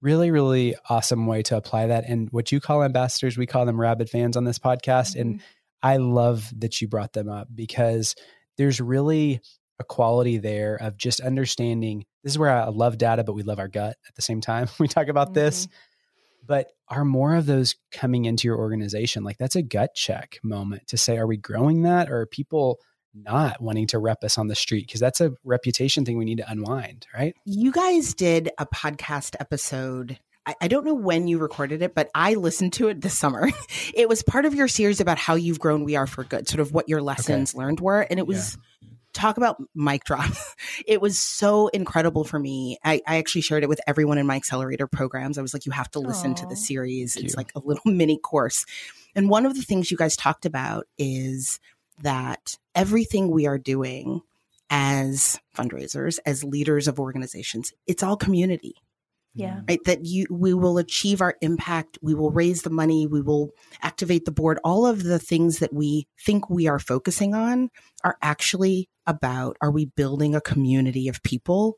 really, 0.00 0.30
really 0.30 0.76
awesome 0.88 1.26
way 1.26 1.42
to 1.42 1.56
apply 1.56 1.88
that. 1.88 2.04
And 2.08 2.28
what 2.30 2.52
you 2.52 2.60
call 2.60 2.82
ambassadors, 2.82 3.36
we 3.36 3.46
call 3.46 3.66
them 3.66 3.80
rabid 3.80 4.08
fans 4.08 4.36
on 4.36 4.44
this 4.44 4.58
podcast. 4.58 5.16
Mm-hmm. 5.16 5.20
And 5.20 5.40
I 5.82 5.96
love 5.96 6.52
that 6.58 6.80
you 6.80 6.88
brought 6.88 7.12
them 7.12 7.28
up 7.28 7.48
because 7.54 8.14
there's 8.56 8.80
really 8.80 9.40
a 9.80 9.84
quality 9.84 10.38
there 10.38 10.76
of 10.76 10.96
just 10.96 11.20
understanding 11.20 12.04
this 12.22 12.32
is 12.32 12.38
where 12.38 12.50
I 12.50 12.68
love 12.68 12.98
data, 12.98 13.22
but 13.22 13.34
we 13.34 13.42
love 13.42 13.58
our 13.58 13.68
gut 13.68 13.96
at 14.08 14.14
the 14.14 14.22
same 14.22 14.40
time. 14.40 14.68
we 14.78 14.88
talk 14.88 15.08
about 15.08 15.28
mm-hmm. 15.28 15.34
this. 15.34 15.68
But 16.46 16.72
are 16.88 17.04
more 17.04 17.34
of 17.34 17.46
those 17.46 17.76
coming 17.92 18.24
into 18.24 18.48
your 18.48 18.56
organization? 18.56 19.22
Like 19.22 19.36
that's 19.36 19.56
a 19.56 19.62
gut 19.62 19.94
check 19.94 20.38
moment 20.42 20.88
to 20.88 20.96
say, 20.96 21.18
are 21.18 21.26
we 21.26 21.36
growing 21.36 21.82
that? 21.82 22.10
Or 22.10 22.22
are 22.22 22.26
people 22.26 22.78
not 23.14 23.60
wanting 23.60 23.86
to 23.88 23.98
rep 23.98 24.22
us 24.24 24.38
on 24.38 24.48
the 24.48 24.54
street 24.54 24.86
because 24.86 25.00
that's 25.00 25.20
a 25.20 25.32
reputation 25.44 26.04
thing 26.04 26.18
we 26.18 26.24
need 26.24 26.38
to 26.38 26.50
unwind, 26.50 27.06
right? 27.14 27.34
You 27.44 27.72
guys 27.72 28.14
did 28.14 28.50
a 28.58 28.66
podcast 28.66 29.36
episode. 29.40 30.18
I, 30.46 30.54
I 30.62 30.68
don't 30.68 30.84
know 30.84 30.94
when 30.94 31.28
you 31.28 31.38
recorded 31.38 31.82
it, 31.82 31.94
but 31.94 32.10
I 32.14 32.34
listened 32.34 32.72
to 32.74 32.88
it 32.88 33.00
this 33.00 33.16
summer. 33.16 33.50
it 33.94 34.08
was 34.08 34.22
part 34.22 34.44
of 34.44 34.54
your 34.54 34.68
series 34.68 35.00
about 35.00 35.18
how 35.18 35.34
you've 35.34 35.60
grown 35.60 35.84
We 35.84 35.96
Are 35.96 36.06
for 36.06 36.24
Good, 36.24 36.48
sort 36.48 36.60
of 36.60 36.72
what 36.72 36.88
your 36.88 37.02
lessons 37.02 37.54
okay. 37.54 37.58
learned 37.58 37.80
were. 37.80 38.00
And 38.02 38.18
it 38.18 38.26
was 38.26 38.56
yeah. 38.82 38.88
talk 39.12 39.36
about 39.36 39.62
mic 39.74 40.04
drop. 40.04 40.30
it 40.86 41.00
was 41.00 41.18
so 41.18 41.68
incredible 41.68 42.24
for 42.24 42.38
me. 42.38 42.78
I, 42.84 43.00
I, 43.06 43.18
actually 43.18 43.42
shared 43.42 43.62
it 43.62 43.68
with 43.68 43.80
everyone 43.86 44.18
in 44.18 44.26
my 44.26 44.36
accelerator 44.36 44.86
programs. 44.86 45.38
I 45.38 45.42
was 45.42 45.52
like, 45.52 45.66
you 45.66 45.72
have 45.72 45.90
to 45.92 46.00
listen 46.00 46.32
Aww. 46.34 46.40
to 46.40 46.46
the 46.46 46.56
series. 46.56 47.14
Thank 47.14 47.26
it's 47.26 47.34
you. 47.34 47.38
like 47.38 47.52
a 47.54 47.60
little 47.60 47.82
mini 47.90 48.18
course. 48.18 48.64
And 49.14 49.28
one 49.28 49.46
of 49.46 49.54
the 49.54 49.62
things 49.62 49.90
you 49.90 49.96
guys 49.96 50.16
talked 50.16 50.46
about 50.46 50.86
is 50.96 51.58
that 52.02 52.56
everything 52.74 53.30
we 53.30 53.46
are 53.46 53.58
doing 53.58 54.20
as 54.70 55.40
fundraisers, 55.56 56.18
as 56.26 56.44
leaders 56.44 56.88
of 56.88 57.00
organizations, 57.00 57.72
it's 57.86 58.02
all 58.02 58.16
community. 58.16 58.74
Yeah. 59.34 59.60
Right. 59.68 59.78
That 59.84 60.04
you, 60.04 60.26
we 60.30 60.52
will 60.52 60.78
achieve 60.78 61.20
our 61.20 61.36
impact. 61.42 61.96
We 62.02 62.14
will 62.14 62.30
raise 62.30 62.62
the 62.62 62.70
money. 62.70 63.06
We 63.06 63.20
will 63.20 63.50
activate 63.82 64.24
the 64.24 64.32
board. 64.32 64.58
All 64.64 64.84
of 64.84 65.04
the 65.04 65.20
things 65.20 65.60
that 65.60 65.72
we 65.72 66.08
think 66.24 66.50
we 66.50 66.66
are 66.66 66.80
focusing 66.80 67.34
on 67.34 67.70
are 68.02 68.16
actually 68.20 68.88
about, 69.06 69.56
are 69.60 69.70
we 69.70 69.84
building 69.84 70.34
a 70.34 70.40
community 70.40 71.06
of 71.06 71.22
people 71.22 71.76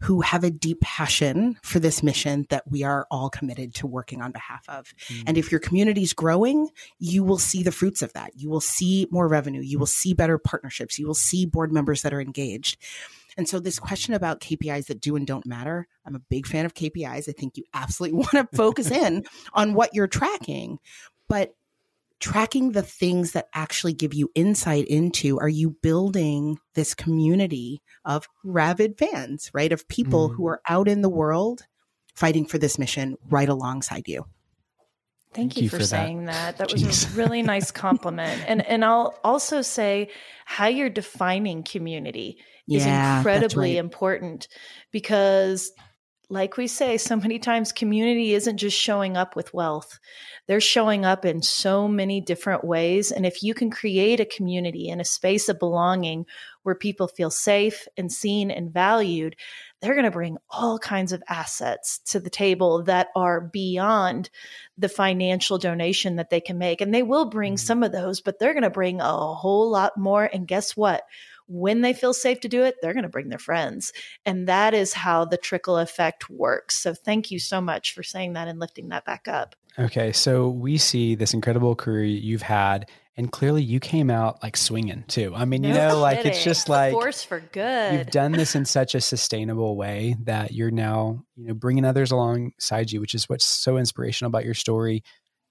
who 0.00 0.20
have 0.20 0.44
a 0.44 0.50
deep 0.50 0.80
passion 0.80 1.58
for 1.62 1.78
this 1.80 2.02
mission 2.02 2.46
that 2.50 2.70
we 2.70 2.82
are 2.82 3.06
all 3.10 3.30
committed 3.30 3.74
to 3.74 3.86
working 3.86 4.20
on 4.20 4.30
behalf 4.30 4.64
of. 4.68 4.92
Mm. 5.08 5.24
And 5.28 5.38
if 5.38 5.50
your 5.50 5.58
community 5.58 6.02
is 6.02 6.12
growing, 6.12 6.68
you 6.98 7.24
will 7.24 7.38
see 7.38 7.62
the 7.62 7.72
fruits 7.72 8.02
of 8.02 8.12
that. 8.12 8.32
You 8.34 8.50
will 8.50 8.60
see 8.60 9.06
more 9.10 9.26
revenue. 9.26 9.62
You 9.62 9.78
will 9.78 9.86
see 9.86 10.12
better 10.12 10.36
partnerships. 10.36 10.98
You 10.98 11.06
will 11.06 11.14
see 11.14 11.46
board 11.46 11.72
members 11.72 12.02
that 12.02 12.12
are 12.12 12.20
engaged. 12.20 12.76
And 13.38 13.48
so, 13.48 13.60
this 13.60 13.78
question 13.78 14.14
about 14.14 14.40
KPIs 14.40 14.86
that 14.86 15.00
do 15.00 15.16
and 15.16 15.26
don't 15.26 15.46
matter, 15.46 15.86
I'm 16.06 16.14
a 16.14 16.20
big 16.20 16.46
fan 16.46 16.64
of 16.64 16.74
KPIs. 16.74 17.28
I 17.28 17.32
think 17.32 17.56
you 17.56 17.64
absolutely 17.74 18.18
want 18.34 18.50
to 18.50 18.56
focus 18.56 18.90
in 18.90 19.24
on 19.52 19.74
what 19.74 19.94
you're 19.94 20.06
tracking. 20.06 20.78
But 21.28 21.54
tracking 22.20 22.72
the 22.72 22.82
things 22.82 23.32
that 23.32 23.48
actually 23.52 23.92
give 23.92 24.14
you 24.14 24.30
insight 24.34 24.86
into 24.86 25.38
are 25.38 25.48
you 25.48 25.70
building 25.82 26.58
this 26.74 26.94
community 26.94 27.82
of 28.04 28.26
rabid 28.42 28.98
fans, 28.98 29.50
right? 29.52 29.72
Of 29.72 29.88
people 29.88 30.30
mm. 30.30 30.34
who 30.34 30.46
are 30.46 30.60
out 30.68 30.88
in 30.88 31.02
the 31.02 31.08
world 31.08 31.66
fighting 32.14 32.46
for 32.46 32.58
this 32.58 32.78
mission 32.78 33.16
right 33.28 33.48
alongside 33.48 34.08
you. 34.08 34.24
Thank, 35.32 35.52
Thank 35.52 35.56
you, 35.58 35.62
you, 35.64 35.68
for, 35.68 35.78
for 35.78 35.84
saying 35.84 36.26
that. 36.26 36.56
That, 36.56 36.70
that 36.70 36.82
was 36.86 37.12
a 37.12 37.16
really 37.16 37.42
nice 37.42 37.70
compliment. 37.72 38.42
and 38.46 38.64
and 38.64 38.82
I'll 38.84 39.18
also 39.22 39.60
say 39.60 40.08
how 40.46 40.66
you're 40.66 40.88
defining 40.88 41.62
community 41.62 42.38
is 42.68 42.86
yeah, 42.86 43.18
incredibly 43.18 43.72
right. 43.72 43.78
important 43.78 44.48
because 44.92 45.72
like 46.28 46.56
we 46.56 46.66
say 46.66 46.96
so 46.96 47.16
many 47.16 47.38
times 47.38 47.72
community 47.72 48.34
isn't 48.34 48.56
just 48.56 48.76
showing 48.76 49.16
up 49.16 49.36
with 49.36 49.54
wealth. 49.54 50.00
They're 50.48 50.60
showing 50.60 51.04
up 51.04 51.24
in 51.24 51.42
so 51.42 51.86
many 51.86 52.20
different 52.20 52.64
ways. 52.64 53.12
And 53.12 53.24
if 53.24 53.42
you 53.42 53.54
can 53.54 53.70
create 53.70 54.18
a 54.18 54.24
community 54.24 54.90
and 54.90 55.00
a 55.00 55.04
space 55.04 55.48
of 55.48 55.58
belonging 55.58 56.26
where 56.64 56.74
people 56.74 57.06
feel 57.06 57.30
safe 57.30 57.86
and 57.96 58.10
seen 58.10 58.50
and 58.50 58.72
valued 58.72 59.36
they're 59.80 59.94
going 59.94 60.04
to 60.04 60.10
bring 60.10 60.38
all 60.50 60.78
kinds 60.78 61.12
of 61.12 61.22
assets 61.28 61.98
to 62.06 62.18
the 62.18 62.30
table 62.30 62.82
that 62.84 63.08
are 63.14 63.40
beyond 63.40 64.30
the 64.78 64.88
financial 64.88 65.58
donation 65.58 66.16
that 66.16 66.30
they 66.30 66.40
can 66.40 66.58
make. 66.58 66.80
And 66.80 66.94
they 66.94 67.02
will 67.02 67.26
bring 67.26 67.54
mm-hmm. 67.54 67.66
some 67.66 67.82
of 67.82 67.92
those 67.92 68.20
but 68.20 68.38
they're 68.38 68.54
going 68.54 68.62
to 68.62 68.70
bring 68.70 69.00
a 69.00 69.34
whole 69.34 69.70
lot 69.70 69.96
more. 69.96 70.24
And 70.24 70.48
guess 70.48 70.76
what 70.76 71.04
when 71.46 71.80
they 71.80 71.92
feel 71.92 72.12
safe 72.12 72.40
to 72.40 72.48
do 72.48 72.64
it, 72.64 72.76
they're 72.82 72.92
going 72.94 73.02
to 73.04 73.08
bring 73.08 73.28
their 73.28 73.38
friends. 73.38 73.92
And 74.24 74.48
that 74.48 74.74
is 74.74 74.92
how 74.92 75.24
the 75.24 75.36
trickle 75.36 75.78
effect 75.78 76.28
works. 76.28 76.76
So 76.78 76.92
thank 76.94 77.30
you 77.30 77.38
so 77.38 77.60
much 77.60 77.94
for 77.94 78.02
saying 78.02 78.32
that 78.32 78.48
and 78.48 78.58
lifting 78.58 78.88
that 78.88 79.04
back 79.04 79.28
up. 79.28 79.54
Okay. 79.78 80.12
So 80.12 80.48
we 80.48 80.78
see 80.78 81.14
this 81.14 81.34
incredible 81.34 81.74
career 81.76 82.04
you've 82.04 82.42
had, 82.42 82.90
And 83.18 83.30
clearly 83.32 83.62
you 83.62 83.78
came 83.80 84.10
out 84.10 84.42
like 84.42 84.56
swinging 84.56 85.04
too. 85.08 85.32
I 85.34 85.44
mean, 85.44 85.62
No 85.62 85.68
you 85.68 85.74
know, 85.74 86.00
like 86.00 86.18
kidding. 86.18 86.32
it's 86.32 86.44
just 86.44 86.68
like 86.68 86.92
force 86.92 87.22
for 87.22 87.40
good. 87.40 87.94
you've 87.94 88.10
done 88.10 88.32
this 88.32 88.54
in 88.54 88.64
such 88.78 88.94
a 88.94 89.00
sustainable 89.00 89.76
way 89.76 90.16
that 90.24 90.52
you're 90.52 90.70
now, 90.70 91.24
you 91.36 91.46
know, 91.48 91.54
bringing 91.54 91.84
others 91.84 92.10
alongside 92.10 92.90
you, 92.92 93.00
which 93.00 93.14
is 93.14 93.28
what's 93.28 93.44
so 93.46 93.76
inspirational 93.78 94.28
about 94.28 94.44
your 94.44 94.54
story. 94.54 95.02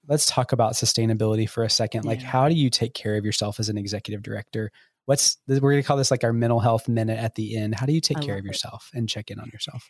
Let's 0.08 0.26
talk 0.26 0.52
about 0.52 0.74
sustainability 0.74 1.48
for 1.48 1.64
a 1.64 1.70
second. 1.70 2.04
Like, 2.04 2.20
Yeah. 2.20 2.26
how 2.28 2.48
do 2.48 2.54
you 2.54 2.70
take 2.70 2.94
care 2.94 3.16
of 3.16 3.24
yourself 3.24 3.58
as 3.58 3.68
an 3.68 3.76
executive 3.78 4.22
director? 4.22 4.70
What's 5.06 5.38
we're 5.48 5.60
going 5.60 5.82
to 5.82 5.86
call 5.86 5.96
this 5.96 6.10
like 6.10 6.24
our 6.24 6.32
mental 6.32 6.60
health 6.60 6.88
minute 6.88 7.18
at 7.18 7.34
the 7.34 7.56
end. 7.56 7.74
How 7.74 7.86
do 7.86 7.92
you 7.92 8.00
take 8.00 8.18
I 8.18 8.22
care 8.22 8.34
of 8.34 8.44
it. 8.44 8.48
yourself 8.48 8.90
and 8.94 9.08
check 9.08 9.30
in 9.30 9.40
on 9.40 9.48
yourself? 9.52 9.88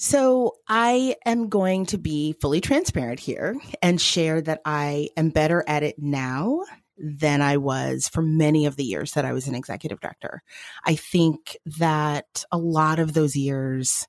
So 0.00 0.54
I 0.68 1.16
am 1.26 1.48
going 1.48 1.86
to 1.86 1.98
be 1.98 2.34
fully 2.40 2.60
transparent 2.60 3.18
here 3.18 3.56
and 3.82 4.00
share 4.00 4.40
that 4.42 4.60
I 4.64 5.08
am 5.16 5.30
better 5.30 5.64
at 5.66 5.82
it 5.82 5.96
now 5.98 6.62
than 6.96 7.42
I 7.42 7.56
was 7.56 8.08
for 8.08 8.22
many 8.22 8.66
of 8.66 8.76
the 8.76 8.84
years 8.84 9.12
that 9.12 9.24
I 9.24 9.32
was 9.32 9.48
an 9.48 9.54
executive 9.56 10.00
director. 10.00 10.42
I 10.84 10.94
think 10.94 11.56
that 11.78 12.44
a 12.52 12.58
lot 12.58 12.98
of 12.98 13.12
those 13.12 13.36
years 13.36 14.06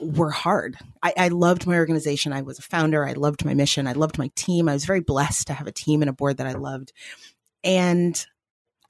were 0.00 0.30
hard. 0.30 0.76
I, 1.02 1.14
I 1.16 1.28
loved 1.28 1.66
my 1.66 1.76
organization. 1.76 2.32
I 2.32 2.42
was 2.42 2.58
a 2.58 2.62
founder. 2.62 3.04
I 3.04 3.12
loved 3.12 3.44
my 3.44 3.54
mission. 3.54 3.86
I 3.86 3.92
loved 3.92 4.18
my 4.18 4.30
team. 4.34 4.68
I 4.68 4.74
was 4.74 4.84
very 4.84 5.00
blessed 5.00 5.46
to 5.46 5.54
have 5.54 5.66
a 5.66 5.72
team 5.72 6.02
and 6.02 6.08
a 6.08 6.14
board 6.14 6.38
that 6.38 6.46
I 6.46 6.52
loved. 6.52 6.92
And 7.64 8.26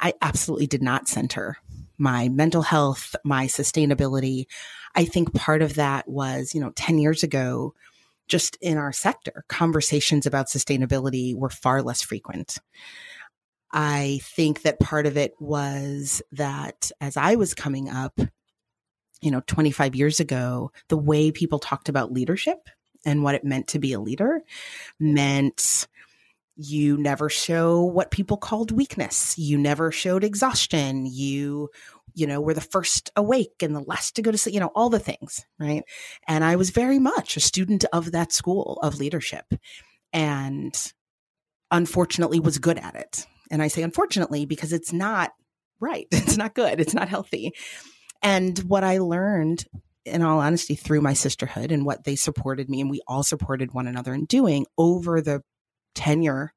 I 0.00 0.14
absolutely 0.20 0.66
did 0.66 0.82
not 0.82 1.08
center 1.08 1.58
my 1.98 2.28
mental 2.28 2.62
health, 2.62 3.16
my 3.24 3.46
sustainability. 3.46 4.46
I 4.94 5.04
think 5.04 5.34
part 5.34 5.62
of 5.62 5.74
that 5.74 6.08
was, 6.08 6.54
you 6.54 6.60
know, 6.60 6.72
10 6.76 6.98
years 6.98 7.22
ago, 7.22 7.74
just 8.28 8.56
in 8.60 8.78
our 8.78 8.92
sector, 8.92 9.44
conversations 9.48 10.26
about 10.26 10.46
sustainability 10.46 11.34
were 11.34 11.50
far 11.50 11.82
less 11.82 12.00
frequent. 12.02 12.58
I 13.72 14.20
think 14.22 14.62
that 14.62 14.80
part 14.80 15.06
of 15.06 15.16
it 15.16 15.34
was 15.40 16.22
that 16.32 16.90
as 17.00 17.16
I 17.16 17.34
was 17.34 17.52
coming 17.54 17.88
up, 17.88 18.18
you 19.20 19.30
know, 19.30 19.42
25 19.46 19.94
years 19.94 20.20
ago, 20.20 20.70
the 20.88 20.96
way 20.96 21.32
people 21.32 21.58
talked 21.58 21.88
about 21.88 22.12
leadership 22.12 22.68
and 23.04 23.22
what 23.22 23.34
it 23.34 23.44
meant 23.44 23.68
to 23.68 23.78
be 23.78 23.92
a 23.92 24.00
leader 24.00 24.42
meant 24.98 25.86
you 26.60 26.96
never 26.98 27.28
show 27.28 27.84
what 27.84 28.10
people 28.10 28.36
called 28.36 28.72
weakness. 28.72 29.38
You 29.38 29.56
never 29.56 29.92
showed 29.92 30.24
exhaustion. 30.24 31.06
You, 31.06 31.70
you 32.14 32.26
know, 32.26 32.40
were 32.40 32.52
the 32.52 32.60
first 32.60 33.12
awake 33.14 33.62
and 33.62 33.76
the 33.76 33.80
last 33.80 34.16
to 34.16 34.22
go 34.22 34.32
to 34.32 34.36
sleep, 34.36 34.54
you 34.54 34.60
know, 34.60 34.72
all 34.74 34.90
the 34.90 34.98
things, 34.98 35.46
right? 35.60 35.84
And 36.26 36.42
I 36.42 36.56
was 36.56 36.70
very 36.70 36.98
much 36.98 37.36
a 37.36 37.40
student 37.40 37.84
of 37.92 38.10
that 38.10 38.32
school 38.32 38.80
of 38.82 38.98
leadership 38.98 39.44
and 40.12 40.92
unfortunately 41.70 42.40
was 42.40 42.58
good 42.58 42.78
at 42.78 42.96
it. 42.96 43.26
And 43.52 43.62
I 43.62 43.68
say 43.68 43.82
unfortunately 43.82 44.44
because 44.44 44.72
it's 44.72 44.92
not 44.92 45.30
right. 45.78 46.08
It's 46.12 46.36
not 46.36 46.54
good. 46.54 46.80
It's 46.80 46.94
not 46.94 47.08
healthy. 47.08 47.52
And 48.20 48.58
what 48.60 48.82
I 48.82 48.98
learned 48.98 49.64
in 50.04 50.22
all 50.22 50.40
honesty 50.40 50.74
through 50.74 51.02
my 51.02 51.12
sisterhood 51.12 51.70
and 51.70 51.86
what 51.86 52.02
they 52.02 52.16
supported 52.16 52.68
me 52.68 52.80
and 52.80 52.90
we 52.90 53.00
all 53.06 53.22
supported 53.22 53.74
one 53.74 53.86
another 53.86 54.12
in 54.12 54.24
doing 54.24 54.66
over 54.76 55.20
the 55.20 55.42
tenure 55.98 56.52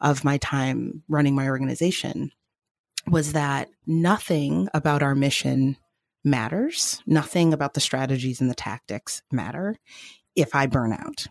of 0.00 0.24
my 0.24 0.38
time 0.38 1.02
running 1.08 1.34
my 1.34 1.48
organization 1.48 2.32
was 3.06 3.32
that 3.32 3.68
nothing 3.86 4.68
about 4.72 5.02
our 5.02 5.14
mission 5.14 5.76
matters. 6.24 7.02
Nothing 7.06 7.52
about 7.52 7.74
the 7.74 7.80
strategies 7.80 8.40
and 8.40 8.50
the 8.50 8.54
tactics 8.54 9.22
matter 9.32 9.76
if 10.36 10.54
I 10.54 10.66
burn 10.66 10.92
out, 10.92 11.26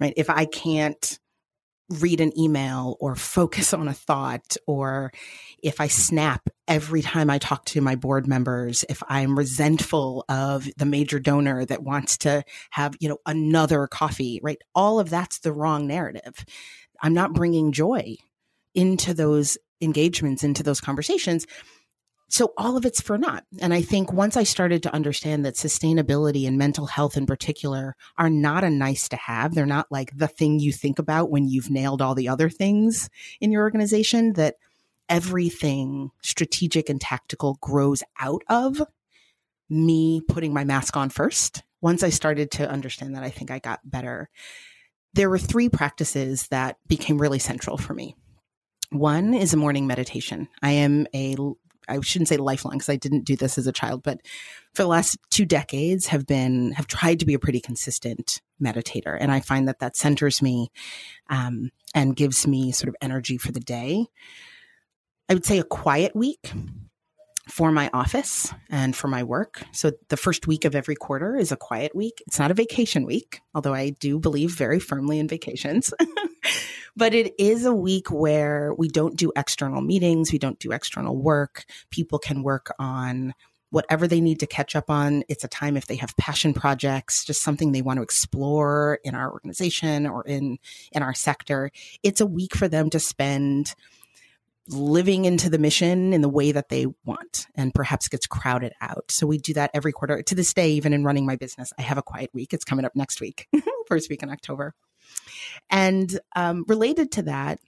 right? 0.00 0.14
If 0.16 0.28
I 0.28 0.44
can't 0.44 1.18
read 2.00 2.20
an 2.20 2.38
email 2.38 2.96
or 3.00 3.14
focus 3.14 3.72
on 3.72 3.88
a 3.88 3.92
thought, 3.92 4.56
or 4.66 5.12
if 5.62 5.80
I 5.80 5.88
snap 5.88 6.48
every 6.66 7.02
time 7.02 7.30
I 7.30 7.38
talk 7.38 7.64
to 7.66 7.80
my 7.80 7.94
board 7.94 8.26
members, 8.26 8.84
if 8.88 9.02
I'm 9.08 9.38
resentful 9.38 10.24
of 10.28 10.68
the 10.76 10.86
major 10.86 11.18
donor 11.18 11.64
that 11.64 11.82
wants 11.82 12.18
to 12.18 12.44
have, 12.70 12.94
you 13.00 13.08
know, 13.08 13.18
another 13.26 13.86
coffee, 13.86 14.40
right? 14.42 14.60
All 14.74 14.98
of 14.98 15.10
that's 15.10 15.40
the 15.40 15.52
wrong 15.52 15.86
narrative. 15.86 16.44
I'm 17.02 17.14
not 17.14 17.34
bringing 17.34 17.72
joy 17.72 18.16
into 18.74 19.14
those 19.14 19.58
engagements, 19.80 20.44
into 20.44 20.62
those 20.62 20.80
conversations. 20.80 21.46
So 22.32 22.54
all 22.56 22.78
of 22.78 22.86
it's 22.86 23.02
for 23.02 23.18
naught. 23.18 23.44
And 23.60 23.74
I 23.74 23.82
think 23.82 24.10
once 24.10 24.38
I 24.38 24.44
started 24.44 24.82
to 24.84 24.94
understand 24.94 25.44
that 25.44 25.56
sustainability 25.56 26.48
and 26.48 26.56
mental 26.56 26.86
health 26.86 27.18
in 27.18 27.26
particular 27.26 27.94
are 28.16 28.30
not 28.30 28.64
a 28.64 28.70
nice 28.70 29.06
to 29.10 29.16
have, 29.16 29.54
they're 29.54 29.66
not 29.66 29.92
like 29.92 30.16
the 30.16 30.28
thing 30.28 30.58
you 30.58 30.72
think 30.72 30.98
about 30.98 31.30
when 31.30 31.46
you've 31.46 31.68
nailed 31.68 32.00
all 32.00 32.14
the 32.14 32.30
other 32.30 32.48
things 32.48 33.10
in 33.42 33.52
your 33.52 33.62
organization, 33.62 34.32
that 34.32 34.54
everything 35.10 36.10
strategic 36.22 36.88
and 36.88 37.02
tactical 37.02 37.58
grows 37.60 38.02
out 38.18 38.40
of 38.48 38.80
me 39.68 40.22
putting 40.26 40.54
my 40.54 40.64
mask 40.64 40.96
on 40.96 41.10
first. 41.10 41.62
Once 41.82 42.02
I 42.02 42.08
started 42.08 42.50
to 42.52 42.70
understand 42.70 43.14
that, 43.14 43.22
I 43.22 43.28
think 43.28 43.50
I 43.50 43.58
got 43.58 43.80
better. 43.84 44.30
There 45.12 45.28
were 45.28 45.38
three 45.38 45.68
practices 45.68 46.48
that 46.48 46.78
became 46.88 47.20
really 47.20 47.38
central 47.38 47.76
for 47.76 47.92
me. 47.92 48.16
One 48.88 49.34
is 49.34 49.52
a 49.52 49.58
morning 49.58 49.86
meditation. 49.86 50.48
I 50.62 50.72
am 50.72 51.06
a 51.14 51.36
I 51.88 52.00
shouldn't 52.00 52.28
say 52.28 52.36
lifelong 52.36 52.74
because 52.74 52.88
I 52.88 52.96
didn't 52.96 53.24
do 53.24 53.36
this 53.36 53.58
as 53.58 53.66
a 53.66 53.72
child, 53.72 54.02
but 54.02 54.20
for 54.74 54.82
the 54.82 54.88
last 54.88 55.18
two 55.30 55.44
decades 55.44 56.06
have 56.06 56.26
been 56.26 56.72
have 56.72 56.86
tried 56.86 57.18
to 57.20 57.26
be 57.26 57.34
a 57.34 57.38
pretty 57.38 57.60
consistent 57.60 58.40
meditator, 58.62 59.16
and 59.18 59.32
I 59.32 59.40
find 59.40 59.68
that 59.68 59.80
that 59.80 59.96
centers 59.96 60.42
me 60.42 60.70
um, 61.28 61.70
and 61.94 62.16
gives 62.16 62.46
me 62.46 62.72
sort 62.72 62.88
of 62.88 62.96
energy 63.00 63.38
for 63.38 63.52
the 63.52 63.60
day. 63.60 64.06
I 65.28 65.34
would 65.34 65.46
say 65.46 65.58
a 65.58 65.64
quiet 65.64 66.14
week 66.14 66.52
for 67.48 67.72
my 67.72 67.90
office 67.92 68.52
and 68.70 68.94
for 68.94 69.08
my 69.08 69.22
work. 69.22 69.62
So 69.72 69.92
the 70.08 70.16
first 70.16 70.46
week 70.46 70.64
of 70.64 70.74
every 70.74 70.94
quarter 70.94 71.36
is 71.36 71.50
a 71.50 71.56
quiet 71.56 71.94
week. 71.94 72.22
It's 72.26 72.38
not 72.38 72.50
a 72.50 72.54
vacation 72.54 73.04
week, 73.04 73.40
although 73.54 73.74
I 73.74 73.90
do 73.90 74.18
believe 74.18 74.52
very 74.52 74.78
firmly 74.78 75.18
in 75.18 75.28
vacations. 75.28 75.92
but 76.96 77.14
it 77.14 77.34
is 77.38 77.64
a 77.64 77.74
week 77.74 78.10
where 78.10 78.72
we 78.78 78.88
don't 78.88 79.16
do 79.16 79.32
external 79.34 79.80
meetings, 79.80 80.32
we 80.32 80.38
don't 80.38 80.58
do 80.58 80.72
external 80.72 81.16
work. 81.16 81.64
People 81.90 82.18
can 82.18 82.42
work 82.42 82.72
on 82.78 83.34
whatever 83.70 84.06
they 84.06 84.20
need 84.20 84.38
to 84.38 84.46
catch 84.46 84.76
up 84.76 84.90
on. 84.90 85.24
It's 85.28 85.44
a 85.44 85.48
time 85.48 85.78
if 85.78 85.86
they 85.86 85.96
have 85.96 86.16
passion 86.18 86.52
projects, 86.52 87.24
just 87.24 87.42
something 87.42 87.72
they 87.72 87.80
want 87.82 87.96
to 87.96 88.02
explore 88.02 88.98
in 89.02 89.14
our 89.14 89.32
organization 89.32 90.06
or 90.06 90.22
in 90.24 90.58
in 90.92 91.02
our 91.02 91.14
sector. 91.14 91.70
It's 92.02 92.20
a 92.20 92.26
week 92.26 92.54
for 92.54 92.68
them 92.68 92.90
to 92.90 93.00
spend 93.00 93.74
living 94.68 95.24
into 95.24 95.50
the 95.50 95.58
mission 95.58 96.12
in 96.12 96.20
the 96.20 96.28
way 96.28 96.52
that 96.52 96.68
they 96.68 96.86
want 97.04 97.46
and 97.54 97.74
perhaps 97.74 98.08
gets 98.08 98.26
crowded 98.26 98.72
out. 98.80 99.10
So 99.10 99.26
we 99.26 99.38
do 99.38 99.54
that 99.54 99.70
every 99.74 99.92
quarter. 99.92 100.22
To 100.22 100.34
this 100.34 100.54
day, 100.54 100.70
even 100.72 100.92
in 100.92 101.04
running 101.04 101.26
my 101.26 101.36
business, 101.36 101.72
I 101.78 101.82
have 101.82 101.98
a 101.98 102.02
quiet 102.02 102.30
week. 102.32 102.52
It's 102.52 102.64
coming 102.64 102.84
up 102.84 102.92
next 102.94 103.20
week, 103.20 103.48
first 103.88 104.08
week 104.08 104.22
in 104.22 104.30
October. 104.30 104.74
And 105.68 106.18
um, 106.36 106.64
related 106.68 107.10
to 107.12 107.22
that, 107.22 107.58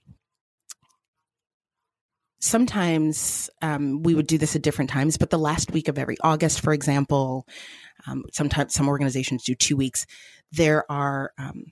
sometimes 2.39 3.49
um, 3.61 4.03
we 4.03 4.15
would 4.15 4.27
do 4.27 4.37
this 4.37 4.55
at 4.55 4.61
different 4.61 4.89
times, 4.89 5.17
but 5.17 5.29
the 5.29 5.39
last 5.39 5.71
week 5.71 5.87
of 5.87 5.97
every 5.97 6.17
August, 6.21 6.61
for 6.61 6.73
example, 6.73 7.45
um, 8.07 8.23
sometimes 8.31 8.73
some 8.73 8.87
organizations 8.87 9.43
do 9.43 9.55
two 9.55 9.75
weeks. 9.75 10.05
There 10.51 10.89
are 10.89 11.31
um, 11.37 11.65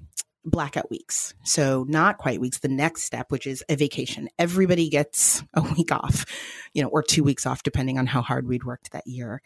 blackout 0.45 0.89
weeks. 0.89 1.33
So 1.43 1.85
not 1.87 2.17
quiet 2.17 2.41
weeks. 2.41 2.59
The 2.59 2.67
next 2.67 3.03
step, 3.03 3.31
which 3.31 3.47
is 3.47 3.63
a 3.69 3.75
vacation. 3.75 4.29
Everybody 4.37 4.89
gets 4.89 5.43
a 5.53 5.61
week 5.61 5.91
off, 5.91 6.25
you 6.73 6.81
know, 6.81 6.89
or 6.89 7.03
two 7.03 7.23
weeks 7.23 7.45
off, 7.45 7.63
depending 7.63 7.97
on 7.97 8.07
how 8.07 8.21
hard 8.21 8.47
we'd 8.47 8.63
worked 8.63 8.91
that 8.91 9.07
year. 9.07 9.41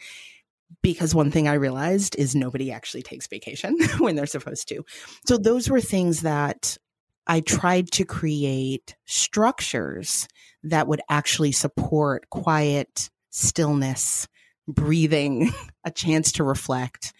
Because 0.81 1.15
one 1.15 1.31
thing 1.31 1.47
I 1.47 1.53
realized 1.53 2.15
is 2.17 2.36
nobody 2.36 2.71
actually 2.71 3.03
takes 3.03 3.27
vacation 3.27 3.77
when 3.99 4.15
they're 4.15 4.25
supposed 4.25 4.67
to. 4.69 4.83
So 5.25 5.38
those 5.38 5.69
were 5.69 5.81
things 5.81 6.21
that 6.21 6.77
I 7.25 7.41
tried 7.41 7.91
to 7.91 8.05
create 8.05 8.95
structures 9.05 10.27
that 10.63 10.88
would 10.88 11.01
actually 11.10 11.51
support 11.51 12.29
quiet, 12.29 13.10
stillness, 13.29 14.27
breathing, 14.67 15.51
a 15.83 15.91
chance 15.91 16.33
to 16.33 16.43
reflect. 16.43 17.13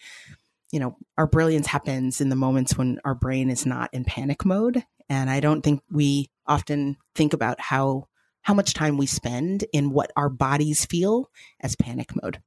You 0.72 0.80
know, 0.80 0.96
our 1.16 1.26
brilliance 1.26 1.66
happens 1.66 2.20
in 2.20 2.28
the 2.28 2.36
moments 2.36 2.76
when 2.76 3.00
our 3.04 3.14
brain 3.14 3.50
is 3.50 3.64
not 3.64 3.90
in 3.92 4.04
panic 4.04 4.44
mode. 4.44 4.84
And 5.08 5.30
I 5.30 5.40
don't 5.40 5.62
think 5.62 5.82
we 5.90 6.30
often 6.46 6.96
think 7.14 7.32
about 7.32 7.60
how 7.60 8.08
how 8.42 8.54
much 8.54 8.72
time 8.72 8.96
we 8.96 9.06
spend 9.06 9.64
in 9.72 9.90
what 9.90 10.10
our 10.16 10.28
bodies 10.28 10.86
feel 10.86 11.30
as 11.60 11.76
panic 11.76 12.10
mode. 12.22 12.40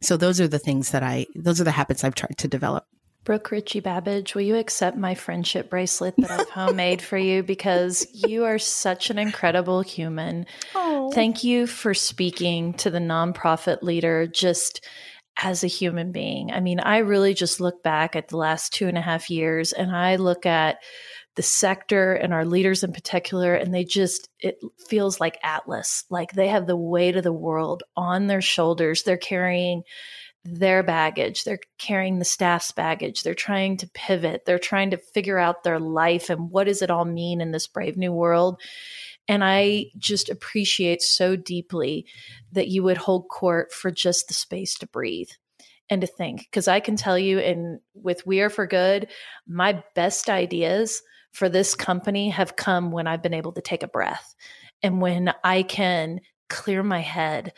So 0.00 0.16
those 0.16 0.40
are 0.40 0.48
the 0.48 0.58
things 0.58 0.90
that 0.90 1.02
I 1.02 1.26
those 1.34 1.60
are 1.60 1.64
the 1.64 1.70
habits 1.70 2.04
I've 2.04 2.14
tried 2.14 2.38
to 2.38 2.48
develop. 2.48 2.86
Brooke 3.24 3.52
Richie 3.52 3.78
Babbage, 3.78 4.34
will 4.34 4.42
you 4.42 4.56
accept 4.56 4.96
my 4.96 5.14
friendship 5.14 5.70
bracelet 5.70 6.14
that 6.18 6.30
I've 6.30 6.50
homemade 6.50 7.00
for 7.00 7.16
you? 7.16 7.42
Because 7.52 8.06
you 8.12 8.44
are 8.44 8.58
such 8.58 9.10
an 9.10 9.18
incredible 9.18 9.82
human. 9.82 10.46
Oh. 10.74 11.12
Thank 11.12 11.44
you 11.44 11.68
for 11.68 11.94
speaking 11.94 12.74
to 12.74 12.90
the 12.90 12.98
nonprofit 12.98 13.82
leader 13.82 14.26
just 14.26 14.84
as 15.36 15.64
a 15.64 15.68
human 15.68 16.12
being. 16.12 16.52
I 16.52 16.60
mean, 16.60 16.80
I 16.80 16.98
really 16.98 17.34
just 17.34 17.60
look 17.60 17.82
back 17.82 18.16
at 18.16 18.28
the 18.28 18.36
last 18.36 18.72
two 18.72 18.88
and 18.88 18.98
a 18.98 19.02
half 19.02 19.30
years 19.30 19.72
and 19.72 19.94
I 19.94 20.16
look 20.16 20.46
at 20.46 20.78
the 21.34 21.42
sector 21.42 22.12
and 22.12 22.34
our 22.34 22.44
leaders 22.44 22.84
in 22.84 22.92
particular. 22.92 23.54
And 23.54 23.72
they 23.72 23.84
just, 23.84 24.28
it 24.38 24.58
feels 24.88 25.20
like 25.20 25.38
Atlas, 25.42 26.04
like 26.10 26.32
they 26.32 26.48
have 26.48 26.66
the 26.66 26.76
weight 26.76 27.16
of 27.16 27.24
the 27.24 27.32
world 27.32 27.82
on 27.96 28.26
their 28.26 28.42
shoulders. 28.42 29.02
They're 29.02 29.16
carrying 29.16 29.84
their 30.44 30.82
baggage, 30.82 31.44
they're 31.44 31.60
carrying 31.78 32.18
the 32.18 32.24
staff's 32.24 32.72
baggage, 32.72 33.22
they're 33.22 33.32
trying 33.32 33.76
to 33.76 33.88
pivot, 33.94 34.42
they're 34.44 34.58
trying 34.58 34.90
to 34.90 34.96
figure 34.96 35.38
out 35.38 35.62
their 35.62 35.78
life 35.78 36.30
and 36.30 36.50
what 36.50 36.64
does 36.64 36.82
it 36.82 36.90
all 36.90 37.04
mean 37.04 37.40
in 37.40 37.52
this 37.52 37.68
brave 37.68 37.96
new 37.96 38.12
world. 38.12 38.60
And 39.28 39.44
I 39.44 39.86
just 39.98 40.28
appreciate 40.28 41.02
so 41.02 41.36
deeply 41.36 42.06
that 42.52 42.68
you 42.68 42.82
would 42.82 42.96
hold 42.96 43.28
court 43.28 43.72
for 43.72 43.90
just 43.90 44.28
the 44.28 44.34
space 44.34 44.76
to 44.78 44.86
breathe 44.86 45.30
and 45.88 46.00
to 46.00 46.06
think. 46.06 46.40
Because 46.40 46.68
I 46.68 46.80
can 46.80 46.96
tell 46.96 47.18
you, 47.18 47.38
and 47.38 47.80
with 47.94 48.26
We 48.26 48.40
Are 48.40 48.50
for 48.50 48.66
Good, 48.66 49.08
my 49.46 49.82
best 49.94 50.28
ideas 50.28 51.02
for 51.32 51.48
this 51.48 51.74
company 51.74 52.30
have 52.30 52.56
come 52.56 52.90
when 52.90 53.06
I've 53.06 53.22
been 53.22 53.34
able 53.34 53.52
to 53.52 53.62
take 53.62 53.82
a 53.82 53.88
breath 53.88 54.34
and 54.82 55.00
when 55.00 55.32
I 55.42 55.62
can 55.62 56.20
clear 56.48 56.82
my 56.82 57.00
head 57.00 57.52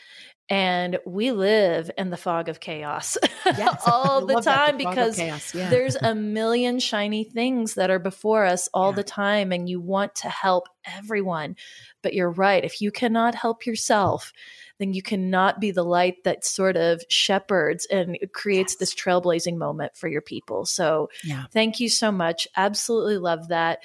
and 0.50 0.98
we 1.06 1.32
live 1.32 1.90
in 1.96 2.10
the 2.10 2.16
fog 2.16 2.48
of 2.48 2.60
chaos 2.60 3.16
yes, 3.46 3.82
all 3.86 4.26
the 4.26 4.40
time 4.40 4.76
the 4.76 4.84
because 4.84 5.18
yeah. 5.18 5.70
there's 5.70 5.96
a 5.96 6.14
million 6.14 6.78
shiny 6.78 7.24
things 7.24 7.74
that 7.74 7.90
are 7.90 7.98
before 7.98 8.44
us 8.44 8.68
all 8.74 8.90
yeah. 8.90 8.96
the 8.96 9.04
time 9.04 9.52
and 9.52 9.68
you 9.68 9.80
want 9.80 10.14
to 10.14 10.28
help 10.28 10.68
everyone 10.84 11.56
but 12.02 12.12
you're 12.12 12.30
right 12.30 12.64
if 12.64 12.80
you 12.80 12.90
cannot 12.90 13.34
help 13.34 13.64
yourself 13.64 14.32
then 14.78 14.92
you 14.92 15.02
cannot 15.02 15.60
be 15.60 15.70
the 15.70 15.84
light 15.84 16.24
that 16.24 16.44
sort 16.44 16.76
of 16.76 17.02
shepherds 17.08 17.86
and 17.90 18.18
creates 18.32 18.74
yes. 18.74 18.78
this 18.78 18.94
trailblazing 18.94 19.56
moment 19.56 19.96
for 19.96 20.08
your 20.08 20.22
people. 20.22 20.64
So, 20.66 21.10
yeah. 21.22 21.44
thank 21.52 21.80
you 21.80 21.88
so 21.88 22.10
much. 22.10 22.48
Absolutely 22.56 23.18
love 23.18 23.48
that 23.48 23.80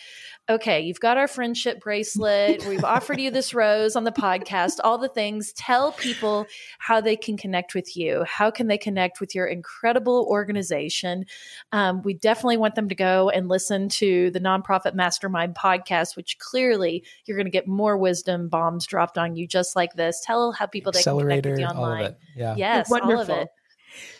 okay, 0.49 0.81
you've 0.81 0.99
got 0.99 1.17
our 1.17 1.27
friendship 1.27 1.79
bracelet. 1.79 2.65
We've 2.67 2.83
offered 2.83 3.19
you 3.19 3.29
this 3.29 3.53
rose 3.53 3.95
on 3.95 4.03
the 4.03 4.11
podcast, 4.11 4.79
all 4.83 4.97
the 4.97 5.07
things. 5.07 5.53
Tell 5.53 5.91
people 5.91 6.47
how 6.79 6.99
they 6.99 7.15
can 7.15 7.37
connect 7.37 7.75
with 7.75 7.95
you. 7.95 8.23
How 8.27 8.49
can 8.49 8.67
they 8.67 8.77
connect 8.77 9.19
with 9.19 9.35
your 9.35 9.45
incredible 9.45 10.25
organization? 10.29 11.25
Um, 11.71 12.01
we 12.01 12.15
definitely 12.15 12.57
want 12.57 12.75
them 12.75 12.89
to 12.89 12.95
go 12.95 13.29
and 13.29 13.47
listen 13.47 13.89
to 13.89 14.31
the 14.31 14.39
Nonprofit 14.39 14.95
Mastermind 14.95 15.55
podcast, 15.55 16.15
which 16.15 16.39
clearly 16.39 17.03
you're 17.25 17.37
going 17.37 17.45
to 17.45 17.51
get 17.51 17.67
more 17.67 17.97
wisdom 17.97 18.49
bombs 18.49 18.87
dropped 18.87 19.19
on 19.19 19.35
you 19.35 19.47
just 19.47 19.75
like 19.75 19.93
this. 19.93 20.21
Tell 20.25 20.51
how 20.51 20.65
people 20.65 20.78
they 20.85 21.03
can 21.03 21.19
connect 21.19 21.45
with 21.45 21.59
you 21.59 21.65
online. 21.65 22.15
Yeah. 22.35 22.55
Yes, 22.57 22.89
Wonderful. 22.89 23.15
all 23.15 23.21
of 23.21 23.29
it. 23.29 23.47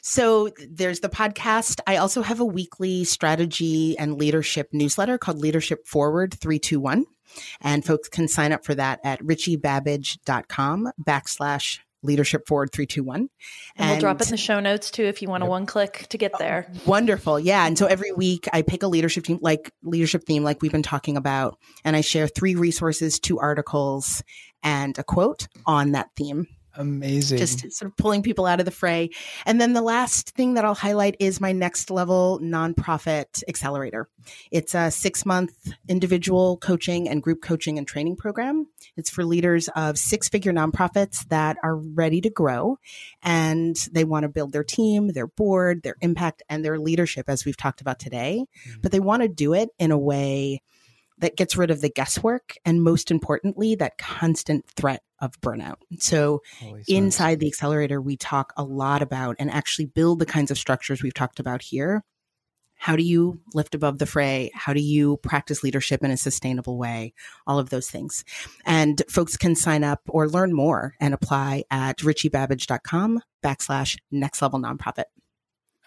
So 0.02 0.50
there's 0.70 1.00
the 1.00 1.10
podcast. 1.10 1.80
I 1.88 1.98
also 1.98 2.22
have 2.22 2.40
a 2.40 2.46
weekly 2.46 3.04
strategy 3.04 3.98
and 3.98 4.18
leadership 4.18 4.70
newsletter 4.72 5.18
called 5.18 5.38
Leadership 5.38 5.88
Forward 5.88 6.34
321. 6.34 7.06
And 7.62 7.86
folks 7.86 8.10
can 8.10 8.28
sign 8.28 8.52
up 8.52 8.66
for 8.66 8.76
that 8.76 9.00
at 9.04 9.22
richiebabbage.com 9.22 10.92
backslash 11.04 11.80
leadership 12.02 12.48
forward 12.48 12.72
321 12.72 13.20
and, 13.20 13.30
and, 13.76 13.90
we'll 13.90 14.00
drop 14.00 14.22
it 14.22 14.28
in 14.28 14.32
the 14.32 14.38
show 14.38 14.62
notes 14.62 14.90
too 14.90 15.04
if 15.04 15.22
you 15.22 15.28
want 15.28 15.42
to 15.42 15.46
yep. 15.46 15.50
one 15.50 15.66
click 15.66 16.08
to 16.08 16.18
get 16.18 16.32
oh, 16.36 16.38
there 16.40 16.72
wonderful 16.86 17.38
yeah 17.38 17.68
and 17.68 17.78
so 17.78 17.88
every 17.88 18.14
week 18.14 18.48
i 18.54 18.62
pick 18.62 18.84
a 18.84 18.88
leadership 18.88 19.26
team 19.26 19.38
like 19.42 19.74
leadership 19.84 20.24
theme 20.24 20.42
like 20.42 20.62
we've 20.62 20.72
been 20.72 20.82
talking 20.82 21.18
about 21.18 21.58
and 21.84 21.98
i 21.98 22.02
share 22.02 22.28
three 22.28 22.56
resources 22.56 23.20
two 23.20 23.38
articles 23.38 24.24
and 24.64 24.98
a 24.98 25.04
quote 25.04 25.48
on 25.66 25.92
that 25.94 26.10
theme 26.16 26.48
Amazing. 26.80 27.40
Just 27.40 27.72
sort 27.74 27.92
of 27.92 27.98
pulling 27.98 28.24
people 28.24 28.46
out 28.46 28.60
of 28.60 28.66
the 28.66 28.72
fray. 28.72 29.10
And 29.46 29.60
then 29.60 29.74
the 29.74 29.82
last 29.82 30.30
thing 30.30 30.54
that 30.54 30.64
I'll 30.64 30.74
highlight 30.74 31.18
is 31.20 31.42
my 31.42 31.52
next 31.52 31.92
level 31.92 32.40
nonprofit 32.42 33.44
accelerator. 33.50 34.08
It's 34.50 34.74
a 34.74 34.90
six 34.90 35.26
month 35.26 35.74
individual 35.90 36.58
coaching 36.58 37.10
and 37.10 37.22
group 37.22 37.42
coaching 37.42 37.78
and 37.78 37.86
training 37.86 38.16
program. 38.16 38.68
It's 38.96 39.10
for 39.10 39.26
leaders 39.26 39.68
of 39.76 39.98
six 39.98 40.30
figure 40.30 40.54
nonprofits 40.54 41.28
that 41.28 41.58
are 41.64 41.76
ready 41.76 42.22
to 42.22 42.30
grow 42.30 42.78
and 43.22 43.76
they 43.92 44.06
want 44.06 44.24
to 44.24 44.30
build 44.30 44.54
their 44.54 44.64
team, 44.64 45.10
their 45.10 45.28
board, 45.28 45.84
their 45.84 45.96
impact, 46.00 46.44
and 46.50 46.64
their 46.64 46.80
leadership, 46.80 47.26
as 47.28 47.44
we've 47.44 47.58
talked 47.58 47.82
about 47.82 48.00
today. 48.00 48.46
Mm-hmm. 48.68 48.82
But 48.82 48.94
they 48.94 49.02
want 49.02 49.24
to 49.24 49.28
do 49.28 49.54
it 49.54 49.70
in 49.80 49.92
a 49.92 49.98
way 49.98 50.62
that 51.20 51.38
gets 51.38 51.56
rid 51.56 51.72
of 51.72 51.82
the 51.82 51.90
guesswork 51.90 52.56
and 52.66 52.84
most 52.84 53.12
importantly, 53.12 53.76
that 53.76 53.98
constant 53.98 54.66
threat 54.76 55.04
of 55.20 55.40
burnout. 55.42 55.76
So 56.00 56.42
inside 56.88 57.40
the 57.40 57.48
accelerator, 57.48 58.02
we 58.02 58.18
talk 58.18 58.54
a 58.58 58.64
lot 58.64 59.02
about 59.02 59.36
and 59.40 59.52
actually 59.52 59.86
build 59.86 60.20
the 60.20 60.26
kinds 60.26 60.50
of 60.52 60.58
structures 60.58 61.04
we've 61.04 61.14
talked 61.14 61.40
about 61.40 61.62
here. 61.62 62.04
How 62.82 62.96
do 62.96 63.04
you 63.04 63.42
lift 63.54 63.76
above 63.76 64.00
the 64.00 64.06
fray? 64.06 64.52
How 64.54 64.72
do 64.72 64.80
you 64.80 65.18
practice 65.18 65.64
leadership 65.64 66.02
in 66.02 66.12
a 66.12 66.18
sustainable 66.18 66.78
way? 66.78 67.14
All 67.46 67.60
of 67.60 67.70
those 67.70 67.90
things. 67.92 68.24
And 68.66 69.02
folks 69.10 69.36
can 69.36 69.56
sign 69.56 69.84
up 69.84 70.00
or 70.08 70.30
learn 70.30 70.54
more 70.54 70.96
and 71.02 71.14
apply 71.14 71.66
at 71.70 71.98
richiebabbage.com 71.98 73.20
backslash 73.44 73.98
next 74.12 74.42
level 74.42 74.62
nonprofit. 74.62 75.04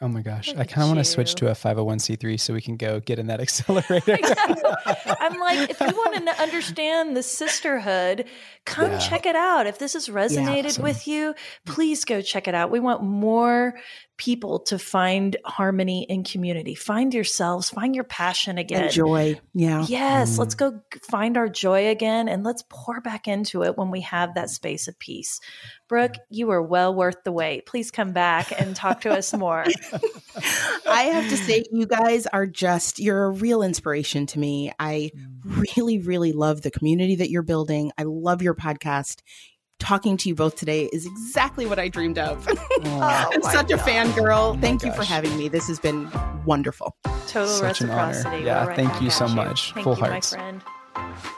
Oh 0.02 0.08
my 0.08 0.20
gosh. 0.20 0.48
Look 0.48 0.58
I 0.58 0.64
kind 0.64 0.82
of 0.82 0.88
want 0.88 0.98
to 0.98 1.04
switch 1.04 1.36
to 1.36 1.46
a 1.46 1.52
501c3 1.52 2.38
so 2.40 2.52
we 2.52 2.60
can 2.60 2.76
go 2.76 2.98
get 2.98 3.20
in 3.20 3.28
that 3.28 3.40
accelerator. 3.40 4.18
I'm 5.20 5.38
like, 5.38 5.70
if 5.70 5.80
you 5.80 5.86
want 5.86 6.26
to 6.26 6.42
understand 6.42 7.16
the 7.16 7.22
sisterhood, 7.22 8.26
come 8.64 8.90
yeah. 8.90 8.98
check 8.98 9.26
it 9.26 9.36
out. 9.36 9.68
If 9.68 9.78
this 9.78 9.92
has 9.92 10.08
resonated 10.08 10.62
yeah, 10.62 10.66
awesome. 10.66 10.82
with 10.82 11.06
you, 11.06 11.34
please 11.66 12.04
go 12.04 12.20
check 12.20 12.48
it 12.48 12.54
out. 12.54 12.70
We 12.72 12.80
want 12.80 13.04
more 13.04 13.74
people 14.22 14.60
to 14.60 14.78
find 14.78 15.36
harmony 15.44 16.04
in 16.04 16.22
community. 16.22 16.76
Find 16.76 17.12
yourselves, 17.12 17.70
find 17.70 17.92
your 17.92 18.04
passion 18.04 18.56
again. 18.56 18.84
And 18.84 18.92
joy. 18.92 19.40
Yeah. 19.52 19.84
Yes. 19.88 20.36
Mm. 20.36 20.38
Let's 20.38 20.54
go 20.54 20.80
find 21.10 21.36
our 21.36 21.48
joy 21.48 21.88
again 21.88 22.28
and 22.28 22.44
let's 22.44 22.62
pour 22.68 23.00
back 23.00 23.26
into 23.26 23.64
it 23.64 23.76
when 23.76 23.90
we 23.90 24.02
have 24.02 24.36
that 24.36 24.48
space 24.48 24.86
of 24.86 24.96
peace. 25.00 25.40
Brooke, 25.88 26.14
you 26.30 26.50
are 26.50 26.62
well 26.62 26.94
worth 26.94 27.24
the 27.24 27.32
wait. 27.32 27.66
Please 27.66 27.90
come 27.90 28.12
back 28.12 28.52
and 28.56 28.76
talk 28.76 29.00
to 29.00 29.10
us 29.10 29.34
more. 29.34 29.64
I 30.88 31.02
have 31.02 31.28
to 31.28 31.36
say, 31.36 31.64
you 31.72 31.86
guys 31.86 32.28
are 32.28 32.46
just, 32.46 33.00
you're 33.00 33.24
a 33.24 33.30
real 33.30 33.64
inspiration 33.64 34.26
to 34.26 34.38
me. 34.38 34.72
I 34.78 35.10
mm. 35.16 35.66
really, 35.76 35.98
really 35.98 36.32
love 36.32 36.62
the 36.62 36.70
community 36.70 37.16
that 37.16 37.30
you're 37.30 37.42
building. 37.42 37.90
I 37.98 38.04
love 38.04 38.40
your 38.40 38.54
podcast 38.54 39.20
talking 39.82 40.16
to 40.16 40.28
you 40.28 40.34
both 40.34 40.54
today 40.56 40.84
is 40.92 41.04
exactly 41.04 41.66
what 41.66 41.78
I 41.78 41.88
dreamed 41.88 42.18
of. 42.18 42.48
Oh, 42.84 43.00
I'm 43.00 43.42
such 43.42 43.68
God. 43.68 43.78
a 43.78 43.82
fangirl. 43.82 44.56
Oh 44.56 44.58
thank 44.60 44.84
you 44.84 44.92
for 44.92 45.04
having 45.04 45.36
me. 45.36 45.48
This 45.48 45.68
has 45.68 45.78
been 45.78 46.10
wonderful. 46.44 46.96
Total 47.28 47.46
Such 47.46 47.80
reciprocity. 47.80 48.44
Yeah, 48.44 48.66
right 48.66 48.76
thank 48.76 49.00
you 49.00 49.08
so 49.10 49.26
you. 49.26 49.36
much. 49.36 49.72
Thank 49.72 49.84
Full 49.84 49.96
you, 49.96 50.04
hearts. 50.04 50.32
my 50.32 50.38
friend. 50.38 51.32